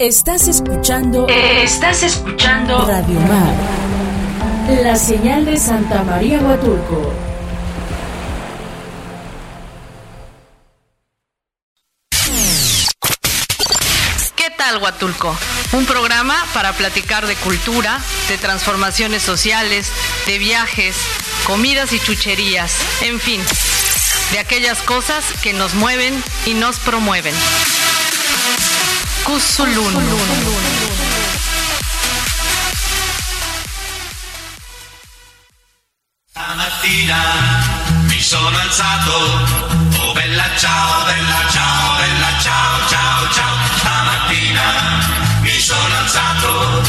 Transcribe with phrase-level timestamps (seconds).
[0.00, 1.28] Estás escuchando.
[1.28, 2.84] Estás escuchando.
[2.84, 3.54] Radio Mar.
[4.82, 7.14] La señal de Santa María Huatulco.
[14.34, 15.36] ¿Qué tal Huatulco?
[15.70, 19.92] Un programa para platicar de cultura, de transformaciones sociales,
[20.26, 20.96] de viajes,
[21.46, 22.72] comidas y chucherías,
[23.02, 23.40] en fin,
[24.32, 27.34] de aquellas cosas que nos mueven y nos promueven.
[29.24, 29.94] Cusulun.
[36.28, 37.16] Stamattina
[38.02, 39.12] mi sono alzato,
[39.98, 43.56] oh bella ciao, bella ciao, bella ciao, ciao, ciao.
[43.78, 44.62] Stamattina
[45.40, 46.82] mi sono alzato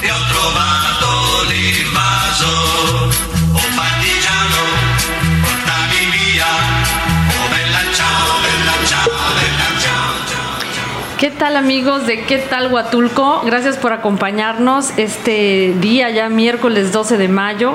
[0.00, 3.08] e ho trovato l'invaso.
[3.52, 3.68] Oh
[11.20, 13.42] ¿Qué tal amigos de qué tal Huatulco?
[13.44, 17.74] Gracias por acompañarnos este día ya miércoles 12 de mayo.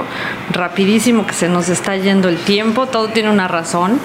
[0.52, 3.99] Rapidísimo que se nos está yendo el tiempo, todo tiene una razón.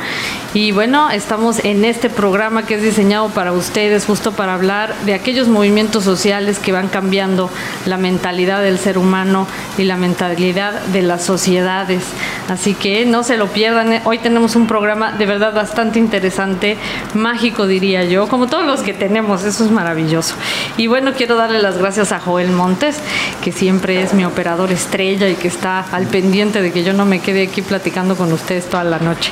[0.52, 5.14] Y bueno, estamos en este programa que es diseñado para ustedes, justo para hablar de
[5.14, 7.48] aquellos movimientos sociales que van cambiando
[7.86, 9.46] la mentalidad del ser humano
[9.78, 12.02] y la mentalidad de las sociedades.
[12.48, 14.02] Así que no se lo pierdan.
[14.04, 16.76] Hoy tenemos un programa de verdad bastante interesante,
[17.14, 20.34] mágico diría yo, como todos los que tenemos, eso es maravilloso.
[20.76, 23.00] Y bueno, quiero darle las gracias a Joel Montes,
[23.42, 27.04] que siempre es mi operador estrella y que está al pendiente de que yo no
[27.04, 29.30] me quede aquí platicando con ustedes toda la noche.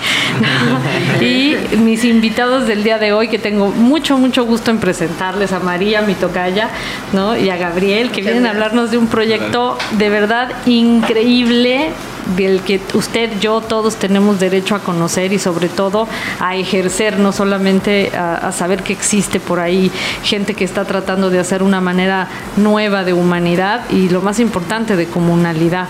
[1.20, 5.60] y mis invitados del día de hoy, que tengo mucho, mucho gusto en presentarles a
[5.60, 6.70] María, mi tocaya,
[7.12, 7.36] ¿no?
[7.36, 11.90] y a Gabriel, que vienen a hablarnos de un proyecto de verdad increíble
[12.36, 16.08] del que usted, yo, todos tenemos derecho a conocer y sobre todo
[16.40, 19.90] a ejercer, no solamente a, a, saber que existe por ahí
[20.22, 24.96] gente que está tratando de hacer una manera nueva de humanidad y lo más importante
[24.96, 25.88] de comunalidad,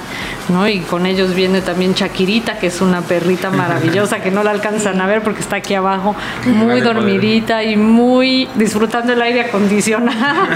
[0.49, 0.69] ¿no?
[0.69, 5.01] Y con ellos viene también Shakirita, que es una perrita maravillosa que no la alcanzan
[5.01, 6.15] a ver porque está aquí abajo,
[6.47, 10.19] muy dormidita y muy disfrutando el aire acondicionado.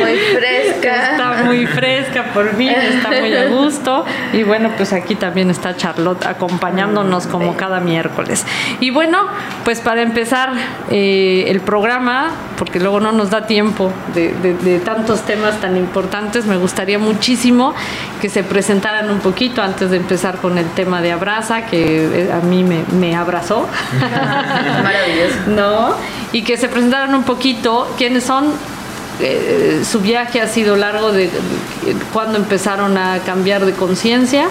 [0.00, 1.12] Muy fresca.
[1.12, 5.76] Está muy fresca por fin, está muy a gusto y bueno, pues aquí también está
[5.76, 8.44] Charlotte acompañándonos como cada miércoles.
[8.80, 9.18] Y bueno,
[9.64, 10.52] pues para empezar
[10.90, 15.76] eh, el programa, porque luego no nos da tiempo de, de, de, tantos temas tan
[15.76, 17.74] importantes, me gustaría muchísimo
[18.20, 22.44] que se presentaran un poquito antes de empezar con el tema de Abraza, que a
[22.44, 23.68] mí me, me abrazó.
[24.00, 25.34] Maravilloso.
[25.48, 25.94] ¿No?
[26.32, 28.52] Y que se presentaran un poquito quiénes son
[29.20, 31.30] eh, su viaje ha sido largo de, de
[32.12, 34.48] cuando empezaron a cambiar de conciencia,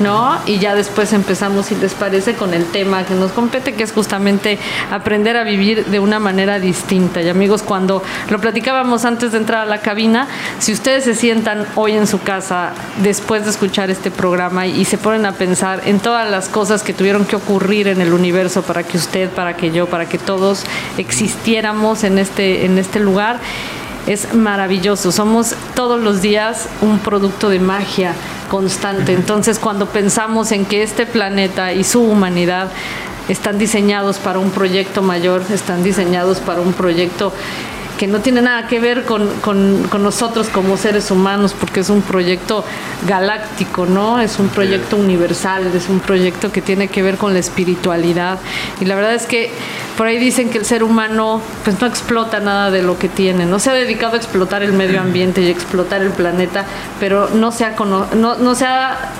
[0.00, 0.38] ¿no?
[0.46, 3.92] Y ya después empezamos, si les parece, con el tema que nos compete, que es
[3.92, 4.58] justamente
[4.90, 7.20] aprender a vivir de una manera distinta.
[7.20, 11.66] Y amigos, cuando lo platicábamos antes de entrar a la cabina, si ustedes se sientan
[11.74, 16.00] hoy en su casa después de escuchar este programa y se ponen a pensar en
[16.00, 19.70] todas las cosas que tuvieron que ocurrir en el universo para que usted, para que
[19.70, 20.64] yo, para que todos
[20.96, 23.40] existiéramos en este, en este lugar,
[24.08, 25.12] es maravilloso.
[25.12, 28.14] Somos todos los días un producto de magia
[28.50, 29.12] constante.
[29.12, 32.70] Entonces, cuando pensamos en que este planeta y su humanidad
[33.28, 37.34] están diseñados para un proyecto mayor, están diseñados para un proyecto
[37.98, 41.90] que no tiene nada que ver con, con, con, nosotros como seres humanos, porque es
[41.90, 42.64] un proyecto
[43.06, 44.20] galáctico, ¿no?
[44.20, 48.38] Es un proyecto universal, es un proyecto que tiene que ver con la espiritualidad.
[48.80, 49.50] Y la verdad es que
[49.96, 53.44] por ahí dicen que el ser humano pues no explota nada de lo que tiene,
[53.44, 56.64] no se ha dedicado a explotar el medio ambiente y explotar el planeta,
[57.00, 59.12] pero no se ha, no, no se ha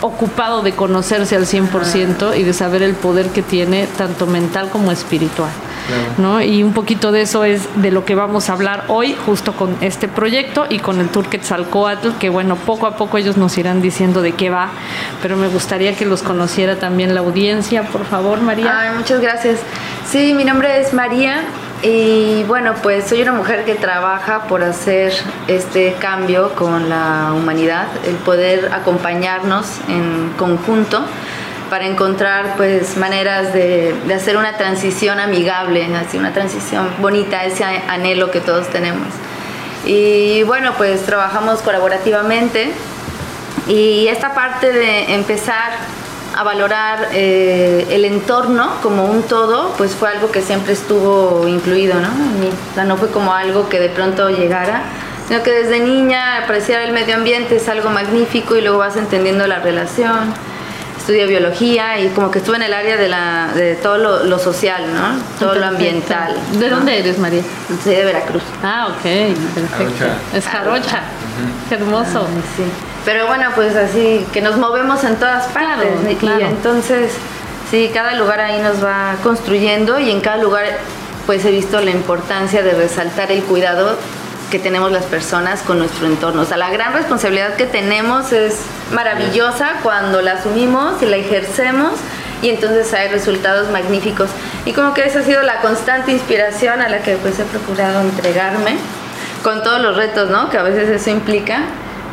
[0.00, 4.90] ocupado de conocerse al 100% y de saber el poder que tiene tanto mental como
[4.90, 5.50] espiritual.
[6.18, 6.40] ¿No?
[6.40, 9.76] Y un poquito de eso es de lo que vamos a hablar hoy, justo con
[9.80, 13.82] este proyecto y con el Tour Quetzalcoatl, que bueno, poco a poco ellos nos irán
[13.82, 14.68] diciendo de qué va,
[15.22, 18.80] pero me gustaría que los conociera también la audiencia, por favor, María.
[18.80, 19.60] Ay, muchas gracias.
[20.08, 21.42] Sí, mi nombre es María
[21.82, 25.12] y bueno, pues soy una mujer que trabaja por hacer
[25.46, 31.04] este cambio con la humanidad, el poder acompañarnos en conjunto
[31.70, 37.64] para encontrar pues maneras de, de, hacer una transición amigable, así una transición bonita, ese
[37.64, 39.08] anhelo que todos tenemos.
[39.84, 42.72] Y bueno, pues trabajamos colaborativamente
[43.68, 45.72] y esta parte de empezar
[46.36, 51.94] a valorar eh, el entorno como un todo, pues fue algo que siempre estuvo incluido,
[51.98, 52.08] ¿no?
[52.08, 54.82] O sea, no fue como algo que de pronto llegara,
[55.26, 59.46] sino que desde niña apreciar el medio ambiente es algo magnífico y luego vas entendiendo
[59.46, 60.34] la relación
[60.98, 64.38] estudié biología y como que estuve en el área de, la, de todo lo, lo
[64.38, 65.18] social, ¿no?
[65.38, 66.34] Todo lo ambiental.
[66.52, 66.76] ¿De ¿no?
[66.76, 67.42] dónde eres, María?
[67.84, 68.42] Soy de Veracruz.
[68.62, 69.02] Ah, ok,
[69.54, 70.04] perfecto.
[70.04, 70.16] Jarocha.
[70.36, 71.00] Es jarocha.
[71.68, 72.26] Qué hermoso.
[72.28, 72.62] Ay, sí.
[73.04, 76.12] Pero bueno, pues así, que nos movemos en todas Claro, partes.
[76.12, 76.40] y- claro.
[76.40, 77.12] Y entonces,
[77.70, 80.64] sí, cada lugar ahí nos va construyendo y en cada lugar
[81.26, 83.96] pues he visto la importancia de resaltar el cuidado
[84.50, 86.42] que tenemos las personas con nuestro entorno.
[86.42, 88.60] O sea, la gran responsabilidad que tenemos es
[88.92, 91.92] maravillosa cuando la asumimos y la ejercemos
[92.42, 94.30] y entonces hay resultados magníficos.
[94.64, 98.00] Y como que esa ha sido la constante inspiración a la que pues he procurado
[98.00, 98.76] entregarme
[99.42, 100.50] con todos los retos, ¿no?
[100.50, 101.60] Que a veces eso implica.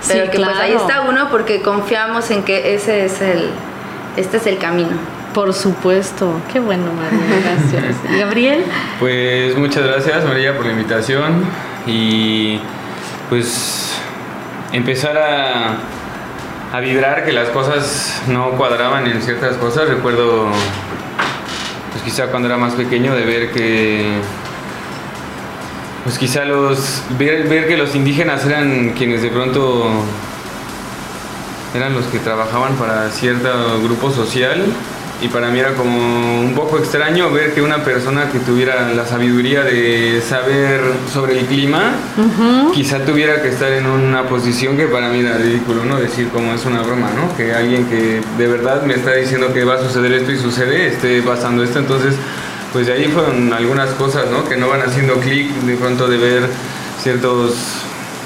[0.02, 0.88] Sí, Pero que pues ahí claro.
[0.88, 3.50] está uno porque confiamos en que ese es el,
[4.18, 4.92] este es el camino.
[5.34, 6.42] Por supuesto.
[6.52, 7.42] Qué bueno, María.
[7.42, 7.96] Gracias.
[8.12, 8.66] ¿Y Gabriel?
[9.00, 11.46] Pues muchas gracias María por la invitación
[11.86, 12.60] y
[13.30, 13.94] pues
[14.72, 15.78] empezar a,
[16.72, 19.88] a vibrar que las cosas no cuadraban en ciertas cosas.
[19.90, 20.48] Recuerdo
[21.92, 24.20] pues quizá cuando era más pequeño de ver que
[26.04, 29.90] pues quizá los ver, ver que los indígenas eran quienes de pronto
[31.76, 34.66] eran los que trabajaban para cierto grupo social
[35.24, 39.06] y para mí era como un poco extraño ver que una persona que tuviera la
[39.06, 40.82] sabiduría de saber
[41.12, 41.94] sobre el clima
[42.74, 45.98] quizá tuviera que estar en una posición que para mí era ridículo, ¿no?
[45.98, 47.36] Decir como es una broma, ¿no?
[47.38, 50.88] Que alguien que de verdad me está diciendo que va a suceder esto y sucede,
[50.88, 52.16] esté pasando esto, entonces
[52.74, 54.44] pues de ahí fueron algunas cosas, ¿no?
[54.44, 56.50] Que no van haciendo clic de pronto de ver
[57.02, 57.56] ciertos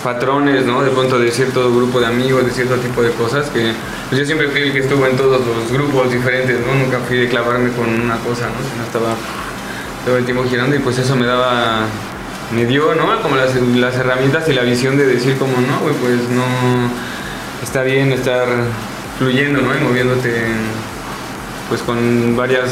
[0.03, 0.81] patrones, ¿no?
[0.81, 3.73] De pronto de cierto grupo de amigos, de cierto tipo de cosas que
[4.09, 6.73] pues yo siempre fui el que estuvo en todos los grupos diferentes, ¿no?
[6.75, 8.55] Nunca fui de clavarme con una cosa, ¿no?
[8.69, 9.15] Sino estaba
[10.05, 11.81] todo el tiempo girando y pues eso me daba,
[12.55, 13.21] me dio, ¿no?
[13.21, 16.45] Como las, herramientas y la visión de decir como, no, güey, pues no,
[17.61, 18.47] está bien estar
[19.17, 19.75] fluyendo, ¿no?
[19.75, 20.33] Y moviéndote,
[21.67, 22.71] pues con varias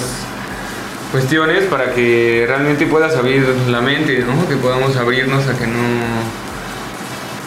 [1.11, 4.47] cuestiones para que realmente puedas abrir la mente, ¿no?
[4.47, 6.45] Que podamos abrirnos a que no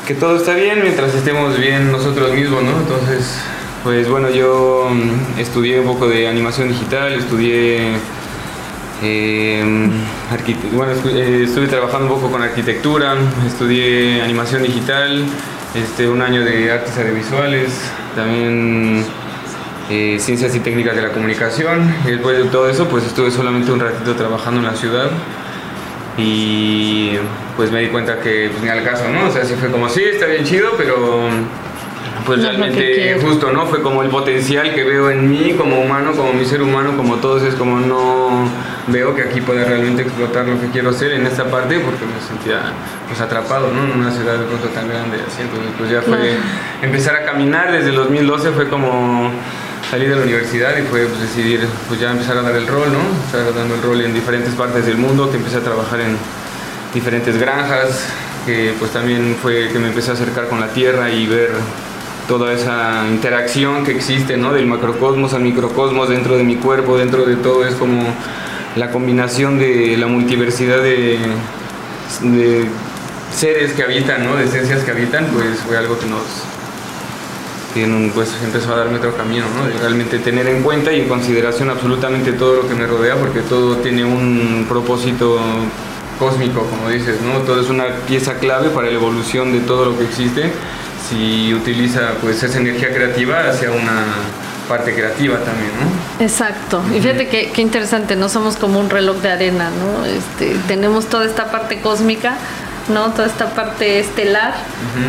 [0.06, 2.78] que todo está bien mientras estemos bien nosotros mismos, ¿no?
[2.78, 3.42] Entonces,
[3.84, 7.92] pues bueno, yo mm, estudié un poco de animación digital, estudié
[10.32, 13.14] arquite- bueno, eh, estuve trabajando un poco con arquitectura,
[13.46, 15.24] estudié animación digital,
[15.74, 17.70] este, un año de artes audiovisuales,
[18.16, 19.04] también
[19.90, 21.94] eh, ciencias y técnicas de la comunicación.
[22.06, 25.10] Y después de todo eso, pues estuve solamente un ratito trabajando en la ciudad
[26.16, 27.12] y
[27.56, 29.28] pues me di cuenta que pues, ni al caso, ¿no?
[29.28, 31.28] O sea, sí fue como, sí, está bien chido, pero
[32.28, 33.64] pues No realmente justo, ¿no?
[33.66, 37.16] Fue como el potencial que veo en mí como humano, como mi ser humano, como
[37.16, 38.46] todos, es como no
[38.86, 42.20] veo que aquí pueda realmente explotar lo que quiero ser en esta parte porque me
[42.20, 42.60] sentía
[43.06, 43.82] pues atrapado, ¿no?
[43.82, 46.36] En una ciudad de pronto tan grande, así, entonces pues ya fue
[46.82, 49.30] empezar a caminar desde el 2012 fue como
[49.90, 52.92] salir de la universidad y fue pues, decidir pues ya empezar a dar el rol,
[52.92, 53.00] ¿no?
[53.24, 56.14] Estar dando el rol en diferentes partes del mundo, que empecé a trabajar en
[56.92, 58.06] diferentes granjas,
[58.44, 61.52] que pues también fue que me empecé a acercar con la tierra y ver
[62.28, 64.52] toda esa interacción que existe, ¿no?
[64.52, 68.14] Del macrocosmos al microcosmos dentro de mi cuerpo, dentro de todo, es como
[68.76, 71.18] la combinación de la multiversidad de,
[73.34, 74.36] seres que habitan, ¿no?
[74.36, 76.22] De esencias que habitan, pues fue algo que nos,
[78.14, 79.66] pues empezó a darme otro camino, ¿no?
[79.66, 83.40] De realmente tener en cuenta y en consideración absolutamente todo lo que me rodea, porque
[83.40, 85.38] todo tiene un propósito
[86.18, 87.40] cósmico, como dices, ¿no?
[87.40, 90.50] Todo es una pieza clave para la evolución de todo lo que existe,
[91.08, 94.04] si utiliza pues esa energía creativa hacia una
[94.68, 96.24] parte creativa también, ¿no?
[96.24, 96.82] Exacto.
[96.94, 100.04] Y fíjate que, qué interesante, no somos como un reloj de arena, ¿no?
[100.04, 102.36] Este, tenemos toda esta parte cósmica,
[102.92, 103.10] ¿no?
[103.12, 104.54] Toda esta parte estelar,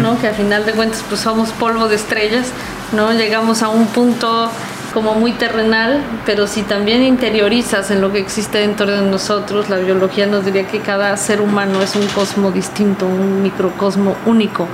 [0.02, 0.20] ¿no?
[0.20, 2.48] Que a final de cuentas pues somos polvo de estrellas,
[2.94, 3.12] ¿no?
[3.12, 4.50] Llegamos a un punto
[4.94, 9.78] como muy terrenal, pero si también interiorizas en lo que existe dentro de nosotros, la
[9.78, 14.68] biología nos diría que cada ser humano es un cosmo distinto, un microcosmo único,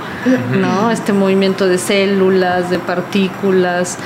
[0.58, 0.90] ¿no?
[0.90, 3.98] Este movimiento de células, de partículas,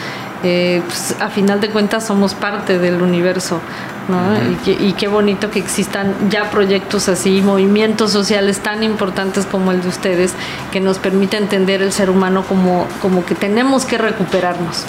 [0.42, 3.60] eh, pues, a final de cuentas somos parte del universo,
[4.08, 4.18] ¿no?
[4.50, 9.70] y, que- y qué bonito que existan ya proyectos así, movimientos sociales tan importantes como
[9.70, 10.32] el de ustedes,
[10.72, 14.84] que nos permite entender el ser humano como, como que tenemos que recuperarnos,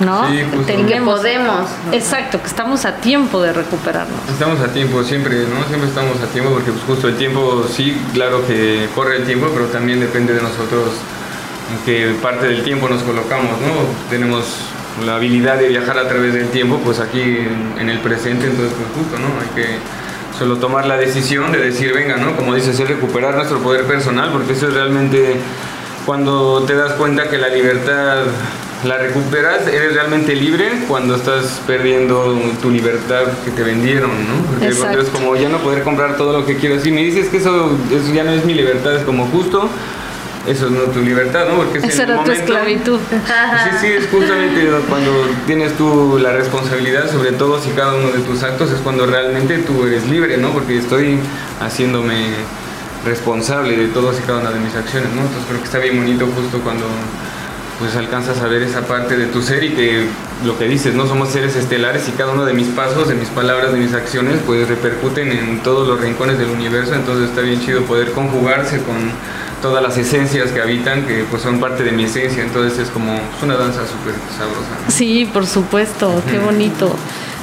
[0.00, 0.28] ¿no?
[0.28, 0.86] Sí, justo.
[0.86, 1.68] Que podemos.
[1.92, 4.18] Exacto, que estamos a tiempo de recuperarnos.
[4.28, 5.66] Estamos a tiempo siempre, ¿no?
[5.68, 9.48] Siempre estamos a tiempo porque pues, justo el tiempo, sí, claro que corre el tiempo,
[9.52, 10.90] pero también depende de nosotros
[11.72, 14.08] en qué parte del tiempo nos colocamos, ¿no?
[14.10, 14.44] Tenemos
[15.04, 18.74] la habilidad de viajar a través del tiempo, pues aquí en, en el presente, entonces
[18.76, 19.28] pues justo, ¿no?
[19.40, 19.78] Hay que
[20.38, 22.36] solo tomar la decisión de decir, venga, ¿no?
[22.36, 25.36] Como dices, es recuperar nuestro poder personal, porque eso es realmente
[26.06, 28.22] cuando te das cuenta que la libertad
[28.84, 34.46] la recuperas, eres realmente libre cuando estás perdiendo tu libertad que te vendieron, ¿no?
[34.50, 35.00] Porque Exacto.
[35.00, 36.78] es como ya no poder comprar todo lo que quiero.
[36.80, 39.68] Si me dices que eso, eso ya no es mi libertad, es como justo,
[40.46, 41.56] eso no es tu libertad, ¿no?
[41.56, 42.98] Porque Esa era tu momento- esclavitud.
[43.10, 45.10] Sí, sí, es justamente cuando
[45.46, 49.58] tienes tú la responsabilidad sobre todos y cada uno de tus actos, es cuando realmente
[49.58, 50.50] tú eres libre, ¿no?
[50.50, 51.18] Porque estoy
[51.60, 52.28] haciéndome
[53.04, 55.22] responsable de todos y cada una de mis acciones, ¿no?
[55.22, 56.86] Entonces creo que está bien bonito justo cuando
[57.78, 60.06] pues alcanzas a ver esa parte de tu ser y que
[60.44, 63.28] lo que dices, no somos seres estelares y cada uno de mis pasos, de mis
[63.28, 67.60] palabras, de mis acciones, pues repercuten en todos los rincones del universo, entonces está bien
[67.60, 68.96] chido poder conjugarse con
[69.62, 73.14] todas las esencias que habitan, que pues son parte de mi esencia, entonces es como
[73.14, 74.88] es una danza súper sabrosa.
[74.88, 76.94] Sí, por supuesto, qué bonito.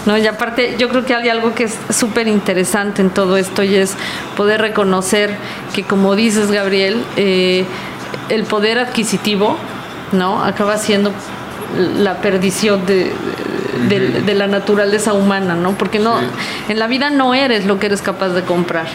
[0.05, 3.63] No, y aparte, yo creo que hay algo que es súper interesante en todo esto
[3.63, 3.95] y es
[4.37, 5.35] poder reconocer
[5.73, 7.65] que, como dices, Gabriel, eh,
[8.29, 9.57] el poder adquisitivo,
[10.17, 10.43] ¿no?
[10.43, 11.11] Acaba siendo
[11.99, 13.11] la perdición de,
[13.89, 15.71] de- de la naturaleza humana, ¿no?
[15.73, 16.25] Porque no, Sí.
[16.69, 18.87] en la vida no eres lo que eres capaz de comprar,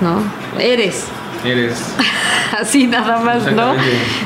[0.00, 0.22] ¿no?
[0.60, 1.04] Eres.
[1.44, 1.74] Eres
[2.58, 3.74] Así nada más, ¿no?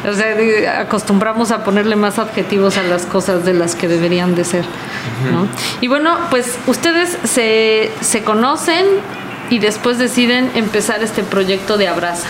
[0.09, 4.45] O sea, acostumbramos a ponerle más adjetivos a las cosas de las que deberían de
[4.45, 4.65] ser,
[5.33, 5.47] ¿no?
[5.81, 8.87] Y bueno, pues ustedes se, se conocen
[9.51, 12.29] y después deciden empezar este proyecto de Abraza.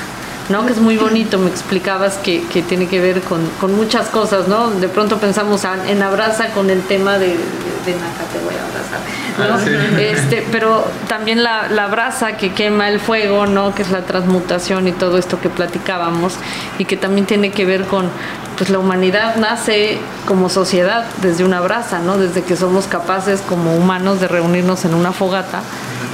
[0.48, 0.66] ¿No?
[0.66, 4.48] Que es muy bonito, me explicabas que, que tiene que ver con, con muchas cosas,
[4.48, 4.70] ¿no?
[4.70, 8.64] De pronto pensamos ah, en Abraza con el tema de, de Naca, te voy a
[8.64, 9.00] abrazar,
[9.38, 9.54] ¿no?
[9.54, 9.70] Ah, sí.
[9.98, 13.74] Este, pero también la, la brasa que quema el fuego, ¿no?
[13.74, 16.34] Que es la transmutación y todo esto que platicábamos
[16.78, 18.08] y que también tiene que ver con,
[18.56, 22.18] pues la humanidad nace como sociedad desde una brasa, ¿no?
[22.18, 25.62] Desde que somos capaces como humanos de reunirnos en una fogata,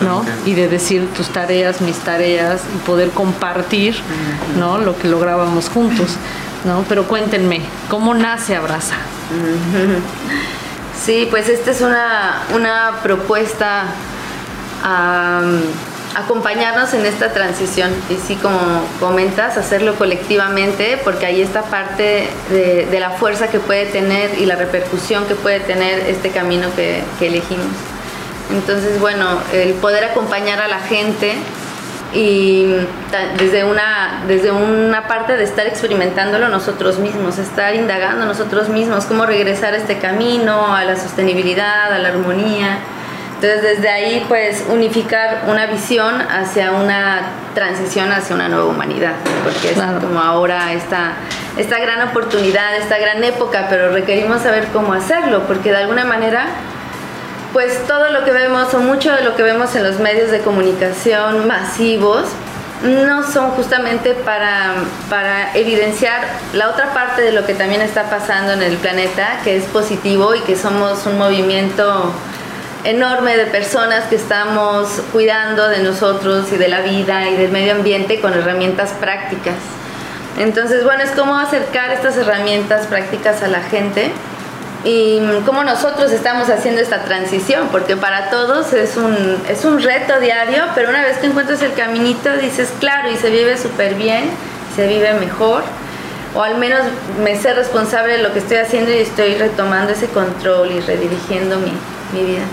[0.03, 0.25] ¿no?
[0.47, 3.97] Y de decir tus tareas, mis tareas y poder compartir,
[4.59, 4.79] ¿no?
[4.79, 6.17] Lo que lográbamos juntos,
[6.65, 6.85] ¿no?
[6.89, 8.97] Pero cuéntenme, ¿cómo nace Abraza?
[11.05, 13.85] Sí, pues esta es una, una propuesta
[14.83, 15.43] a
[16.15, 22.99] acompañarnos en esta transición y sí, como comentas, hacerlo colectivamente porque ahí está parte de,
[22.99, 27.67] la fuerza que puede tener y la repercusión que puede tener este camino que elegimos.
[28.51, 31.35] Entonces, bueno, el poder acompañar a la gente
[32.15, 32.75] y
[33.39, 39.27] desde una, desde una parte de estar experimentándolo nosotros mismos, estar indagando nosotros mismos, cómo
[39.27, 42.79] regresar a este camino, a la sostenibilidad, a la armonía.
[43.35, 47.21] Entonces desde ahí pues unificar una visión hacia una
[47.55, 49.13] transición hacia una nueva humanidad,
[49.45, 49.99] porque Claro.
[49.99, 51.13] es como ahora esta,
[51.57, 56.47] esta gran oportunidad, esta gran época, pero requerimos saber cómo hacerlo, porque de alguna manera
[57.53, 60.41] pues todo lo que vemos o mucho de lo que vemos en los medios de
[60.41, 62.25] comunicación masivos
[62.83, 64.75] no son justamente para,
[65.11, 66.21] para evidenciar
[66.53, 70.35] la otra parte de lo que también está pasando en el planeta, que es positivo
[70.35, 72.13] y que somos un movimiento
[72.85, 77.73] enorme de personas que estamos cuidando de nosotros y de la vida y del medio
[77.73, 79.57] ambiente con herramientas prácticas.
[80.39, 84.13] Entonces, bueno, es cómo acercar estas herramientas prácticas a la gente
[84.85, 90.21] y cómo nosotros estamos haciendo esta transición, porque para todos es un, es un reto
[90.21, 94.31] diario, pero una vez que encuentras el caminito dices, claro, y se vive súper bien,
[94.77, 95.63] se vive mejor,
[96.35, 96.81] o al menos
[97.23, 101.57] me sé responsable de lo que estoy haciendo y estoy retomando ese control y redirigiendo
[101.59, 101.73] mi,
[102.13, 102.45] mi vida.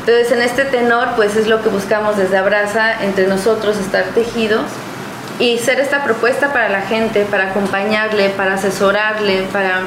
[0.00, 4.66] Entonces, en este tenor, pues es lo que buscamos desde Abraza, entre nosotros estar tejidos
[5.38, 9.80] y ser esta propuesta para la gente, para acompañarle, para asesorarle, para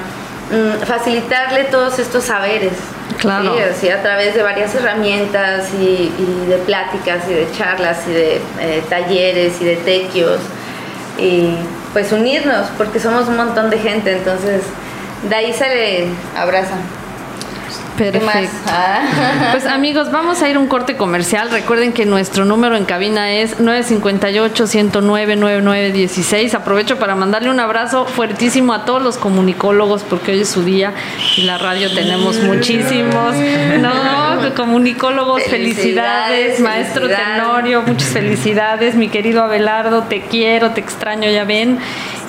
[0.51, 2.73] mm, facilitarle todos estos saberes.
[3.19, 3.55] Claro.
[3.55, 8.11] Sí, así a través de varias herramientas y, y de pláticas y de charlas y
[8.11, 10.39] de eh, talleres y de tequios.
[11.17, 11.55] Y
[11.93, 14.61] pues unirnos, porque somos un montón de gente, entonces
[15.27, 16.75] de ahí se le abraza.
[17.97, 18.55] Perfecto.
[18.67, 19.01] Ah.
[19.51, 21.49] Pues amigos, vamos a ir a un corte comercial.
[21.51, 26.53] Recuerden que nuestro número en cabina es 958-109-9916.
[26.53, 30.93] Aprovecho para mandarle un abrazo fuertísimo a todos los comunicólogos porque hoy es su día
[31.37, 33.33] y la radio tenemos muchísimos.
[33.79, 37.41] No, comunicólogos, felicidades, Felicidades, maestro felicidades.
[37.41, 41.77] Tenorio, muchas felicidades, mi querido Abelardo, te quiero, te extraño, ya ven.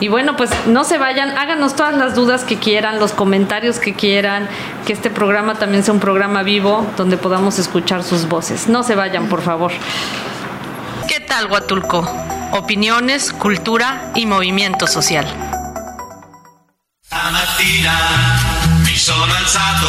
[0.00, 3.94] Y bueno, pues no se vayan, háganos todas las dudas que quieran, los comentarios que
[3.94, 4.48] quieran,
[4.86, 8.68] que este programa también sea un programa vivo donde podamos escuchar sus voces.
[8.68, 9.72] No se vayan, por favor.
[11.08, 12.08] ¿Qué tal Huatulco?
[12.52, 15.26] Opiniones, cultura y movimiento social.
[18.84, 19.88] Mi sono alzato,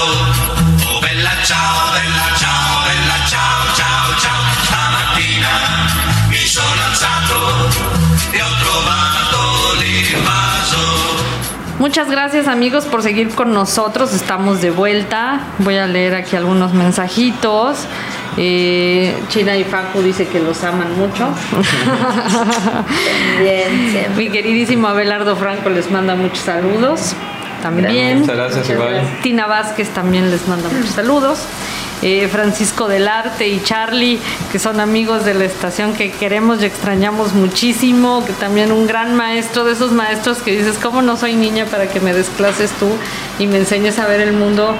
[0.89, 4.43] oh bella ciao, bella ciao, bella ciao, ciao, ciao.
[4.65, 5.49] Stamattina
[6.29, 7.69] mi sono alzato
[8.31, 9.08] e ho trovato l'invaso
[11.79, 14.13] Muchas gracias amigos por seguir con nosotros.
[14.13, 15.39] Estamos de vuelta.
[15.59, 17.85] Voy a leer aquí algunos mensajitos.
[18.35, 21.29] Eh, China y Facu dice que los aman mucho.
[23.39, 24.15] Bien, siempre.
[24.17, 27.15] Mi queridísimo Abelardo Franco les manda muchos saludos.
[27.61, 28.19] También.
[28.19, 28.67] Muchas gracias.
[29.23, 31.39] Tina Vázquez también les manda muchos saludos.
[32.01, 34.19] Eh, Francisco del Arte y Charlie,
[34.53, 39.15] que son amigos de la estación que queremos y extrañamos muchísimo, que también un gran
[39.15, 42.87] maestro de esos maestros que dices, ¿cómo no soy niña para que me desclases tú
[43.37, 44.73] y me enseñes a ver el mundo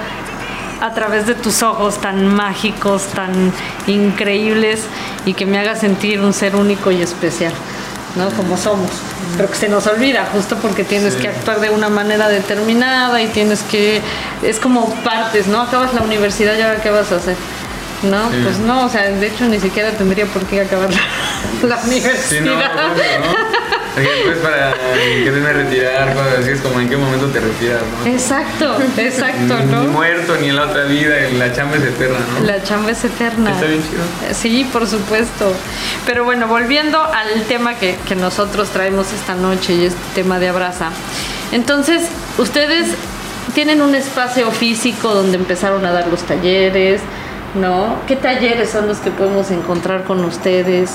[0.80, 3.52] a través de tus ojos tan mágicos, tan
[3.86, 4.84] increíbles
[5.26, 7.52] y que me hagas sentir un ser único y especial?
[8.16, 8.28] ¿No?
[8.30, 8.90] Como somos.
[9.36, 11.20] Pero que se nos olvida, justo porque tienes Sí.
[11.20, 14.00] que actuar de una manera determinada y tienes que.
[14.42, 15.62] Es como partes, ¿no?
[15.62, 17.36] Acabas la universidad y ahora qué vas a hacer.
[18.02, 18.30] ¿No?
[18.30, 18.36] Sí.
[18.42, 21.88] Pues no, o sea, de hecho ni siquiera tendría por qué acabar la, la Sí,
[21.90, 22.42] universidad.
[22.44, 23.59] no, obvio, ¿no?
[24.02, 24.72] Después para
[25.24, 28.10] quererme retirar, cosas así, es como en qué momento te retiras, ¿no?
[28.10, 29.82] Exacto, exacto, Ni, ni ¿no?
[29.92, 32.46] muerto, ni en la otra vida, en la chamba es eterna, ¿no?
[32.46, 33.52] La chamba es eterna.
[33.52, 34.34] Está bien chido.
[34.34, 35.52] Sí, por supuesto.
[36.06, 40.48] Pero bueno, volviendo al tema que, que nosotros traemos esta noche y este tema de
[40.48, 40.90] Abraza.
[41.52, 42.02] Entonces,
[42.38, 42.88] ustedes
[43.54, 47.00] tienen un espacio físico donde empezaron a dar los talleres,
[47.54, 47.96] ¿no?
[48.06, 50.92] ¿Qué talleres son los que podemos encontrar con ustedes?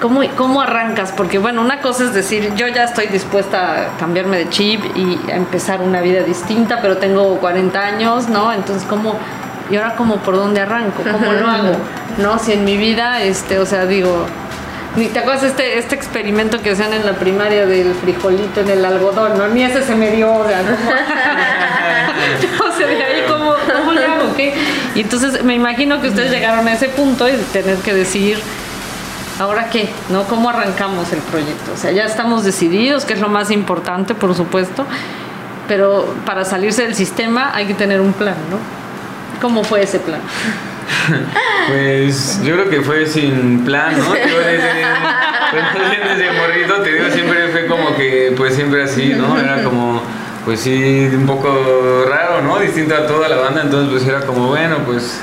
[0.00, 1.12] ¿Cómo, ¿Cómo arrancas?
[1.12, 5.30] Porque bueno, una cosa es decir, yo ya estoy dispuesta a cambiarme de chip y
[5.30, 8.50] a empezar una vida distinta, pero tengo 40 años, ¿no?
[8.52, 9.18] Entonces, ¿cómo,
[9.70, 11.02] y ahora cómo por dónde arranco?
[11.02, 11.72] ¿Cómo lo hago?
[12.16, 12.38] ¿No?
[12.38, 14.24] Si en mi vida, este, o sea, digo,
[14.96, 18.84] ni te acuerdas este, este experimento que hacían en la primaria del frijolito en el
[18.84, 19.48] algodón, ¿no?
[19.48, 20.90] Ni ese se me dio, o sea, ¿cómo?
[22.68, 24.34] o sea, de ahí, ¿cómo, cómo le hago?
[24.34, 24.54] ¿Qué?
[24.94, 28.38] Y entonces me imagino que ustedes llegaron a ese punto y tener que decir,
[29.40, 29.88] ¿ahora qué?
[30.10, 30.24] ¿No?
[30.24, 31.72] ¿Cómo arrancamos el proyecto?
[31.72, 34.86] O sea, ya estamos decididos, que es lo más importante, por supuesto,
[35.66, 38.58] pero para salirse del sistema hay que tener un plan, ¿no?
[39.40, 40.20] ¿Cómo fue ese plan?
[41.68, 44.06] Pues yo creo que fue sin plan, ¿no?
[44.06, 44.84] Yo desde,
[45.50, 49.38] pues, desde morrito, te digo, siempre fue como que, pues siempre así, ¿no?
[49.38, 50.02] Era como,
[50.44, 52.58] pues sí, un poco raro, ¿no?
[52.58, 55.20] Distinto a toda la banda, entonces pues era como, bueno, pues,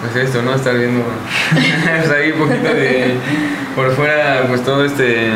[0.00, 0.54] pues esto, ¿no?
[0.54, 1.02] Estar viendo,
[1.52, 3.14] pues ahí un poquito de,
[3.74, 5.28] por fuera, pues todo este,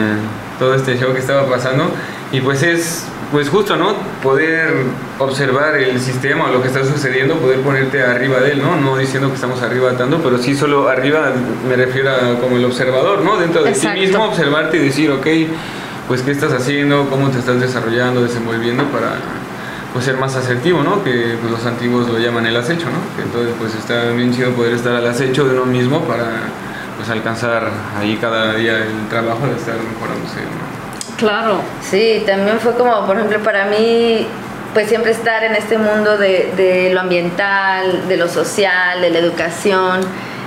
[0.59, 1.90] todo este show que estaba pasando,
[2.33, 3.94] y pues es, pues justo, ¿no?
[4.23, 4.73] Poder
[5.18, 8.77] observar el sistema o lo que está sucediendo, poder ponerte arriba de él, ¿no?
[8.77, 11.33] No diciendo que estamos arriba tanto, pero sí solo arriba
[11.68, 13.37] me refiero a como el observador, ¿no?
[13.37, 14.01] Dentro de Exacto.
[14.01, 15.27] ti mismo, observarte y decir, ok,
[16.07, 19.16] pues qué estás haciendo, cómo te estás desarrollando, desenvolviendo para
[19.92, 21.03] pues ser más asertivo, ¿no?
[21.03, 23.16] Que pues, los antiguos lo llaman el acecho, ¿no?
[23.16, 26.24] Que entonces pues está bien chido poder estar al acecho de uno mismo para
[26.96, 31.16] pues alcanzar ahí cada día el trabajo de estar mejorándose, ¿no?
[31.16, 31.61] Claro.
[31.83, 34.26] Sí, también fue como, por ejemplo, para mí,
[34.72, 39.18] pues siempre estar en este mundo de, de lo ambiental, de lo social, de la
[39.18, 40.00] educación,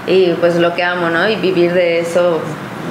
[0.08, 1.30] y pues lo que amo, ¿no?
[1.30, 2.40] Y vivir de eso,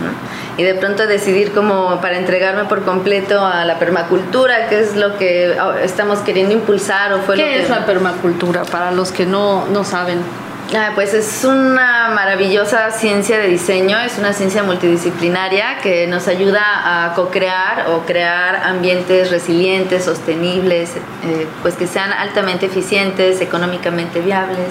[0.01, 0.32] ¿no?
[0.59, 5.17] Y de pronto decidir como para entregarme por completo a la permacultura, que es lo
[5.17, 7.63] que ah, estamos queriendo impulsar o fue lo ¿Qué que...
[7.63, 10.19] es la permacultura para los que no, no saben?
[10.75, 16.63] Ah, pues es una maravillosa ciencia de diseño, es una ciencia multidisciplinaria que nos ayuda
[16.65, 24.69] a co-crear o crear ambientes resilientes, sostenibles, eh, pues que sean altamente eficientes, económicamente viables.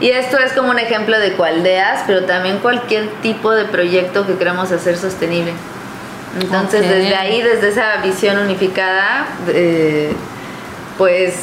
[0.00, 4.36] Y esto es como un ejemplo de cualdeas, pero también cualquier tipo de proyecto que
[4.36, 5.52] queramos hacer sostenible.
[6.40, 6.86] Entonces, Ok.
[6.88, 10.12] desde ahí, desde esa visión unificada, eh,
[10.96, 11.34] pues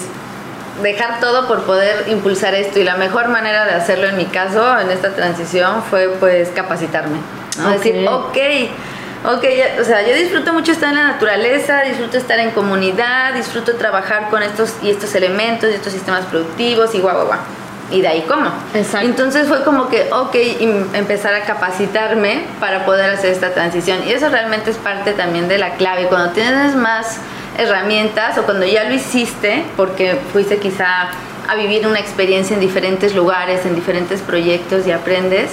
[0.82, 4.78] dejar todo por poder impulsar esto y la mejor manera de hacerlo en mi caso
[4.80, 7.18] en esta transición fue pues capacitarme
[7.58, 7.68] ¿no?
[7.70, 7.74] Ok.
[7.78, 8.38] decir ok
[9.24, 13.34] ok ya- o sea yo disfruto mucho estar en la naturaleza disfruto estar en comunidad
[13.36, 17.39] disfruto trabajar con estos y estos elementos y estos sistemas productivos y guau guau guau
[17.91, 19.06] y de ahí cómo Exacto.
[19.08, 24.12] entonces fue como que ok em- empezar a capacitarme para poder hacer esta transición y
[24.12, 27.19] eso realmente es parte también de la clave cuando tienes más
[27.58, 31.10] herramientas o cuando ya lo hiciste, porque fuiste quizá
[31.48, 35.52] a vivir una experiencia en diferentes lugares, en diferentes proyectos y aprendes,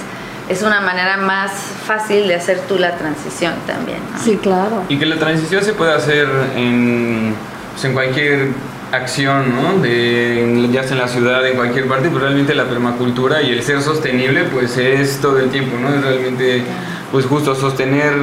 [0.49, 1.51] es una manera más
[1.85, 3.99] fácil de hacer tú la transición también.
[4.11, 4.19] ¿no?
[4.19, 4.83] Sí, claro.
[4.89, 7.33] Y que la transición se puede hacer en,
[7.71, 8.49] pues, en cualquier
[8.93, 9.81] acción, ¿no?
[9.81, 13.63] De, ya sea en la ciudad, en cualquier parte, pero realmente la permacultura y el
[13.63, 15.89] ser sostenible, pues es todo el tiempo, ¿no?
[15.89, 16.63] Es realmente,
[17.11, 18.13] pues justo sostener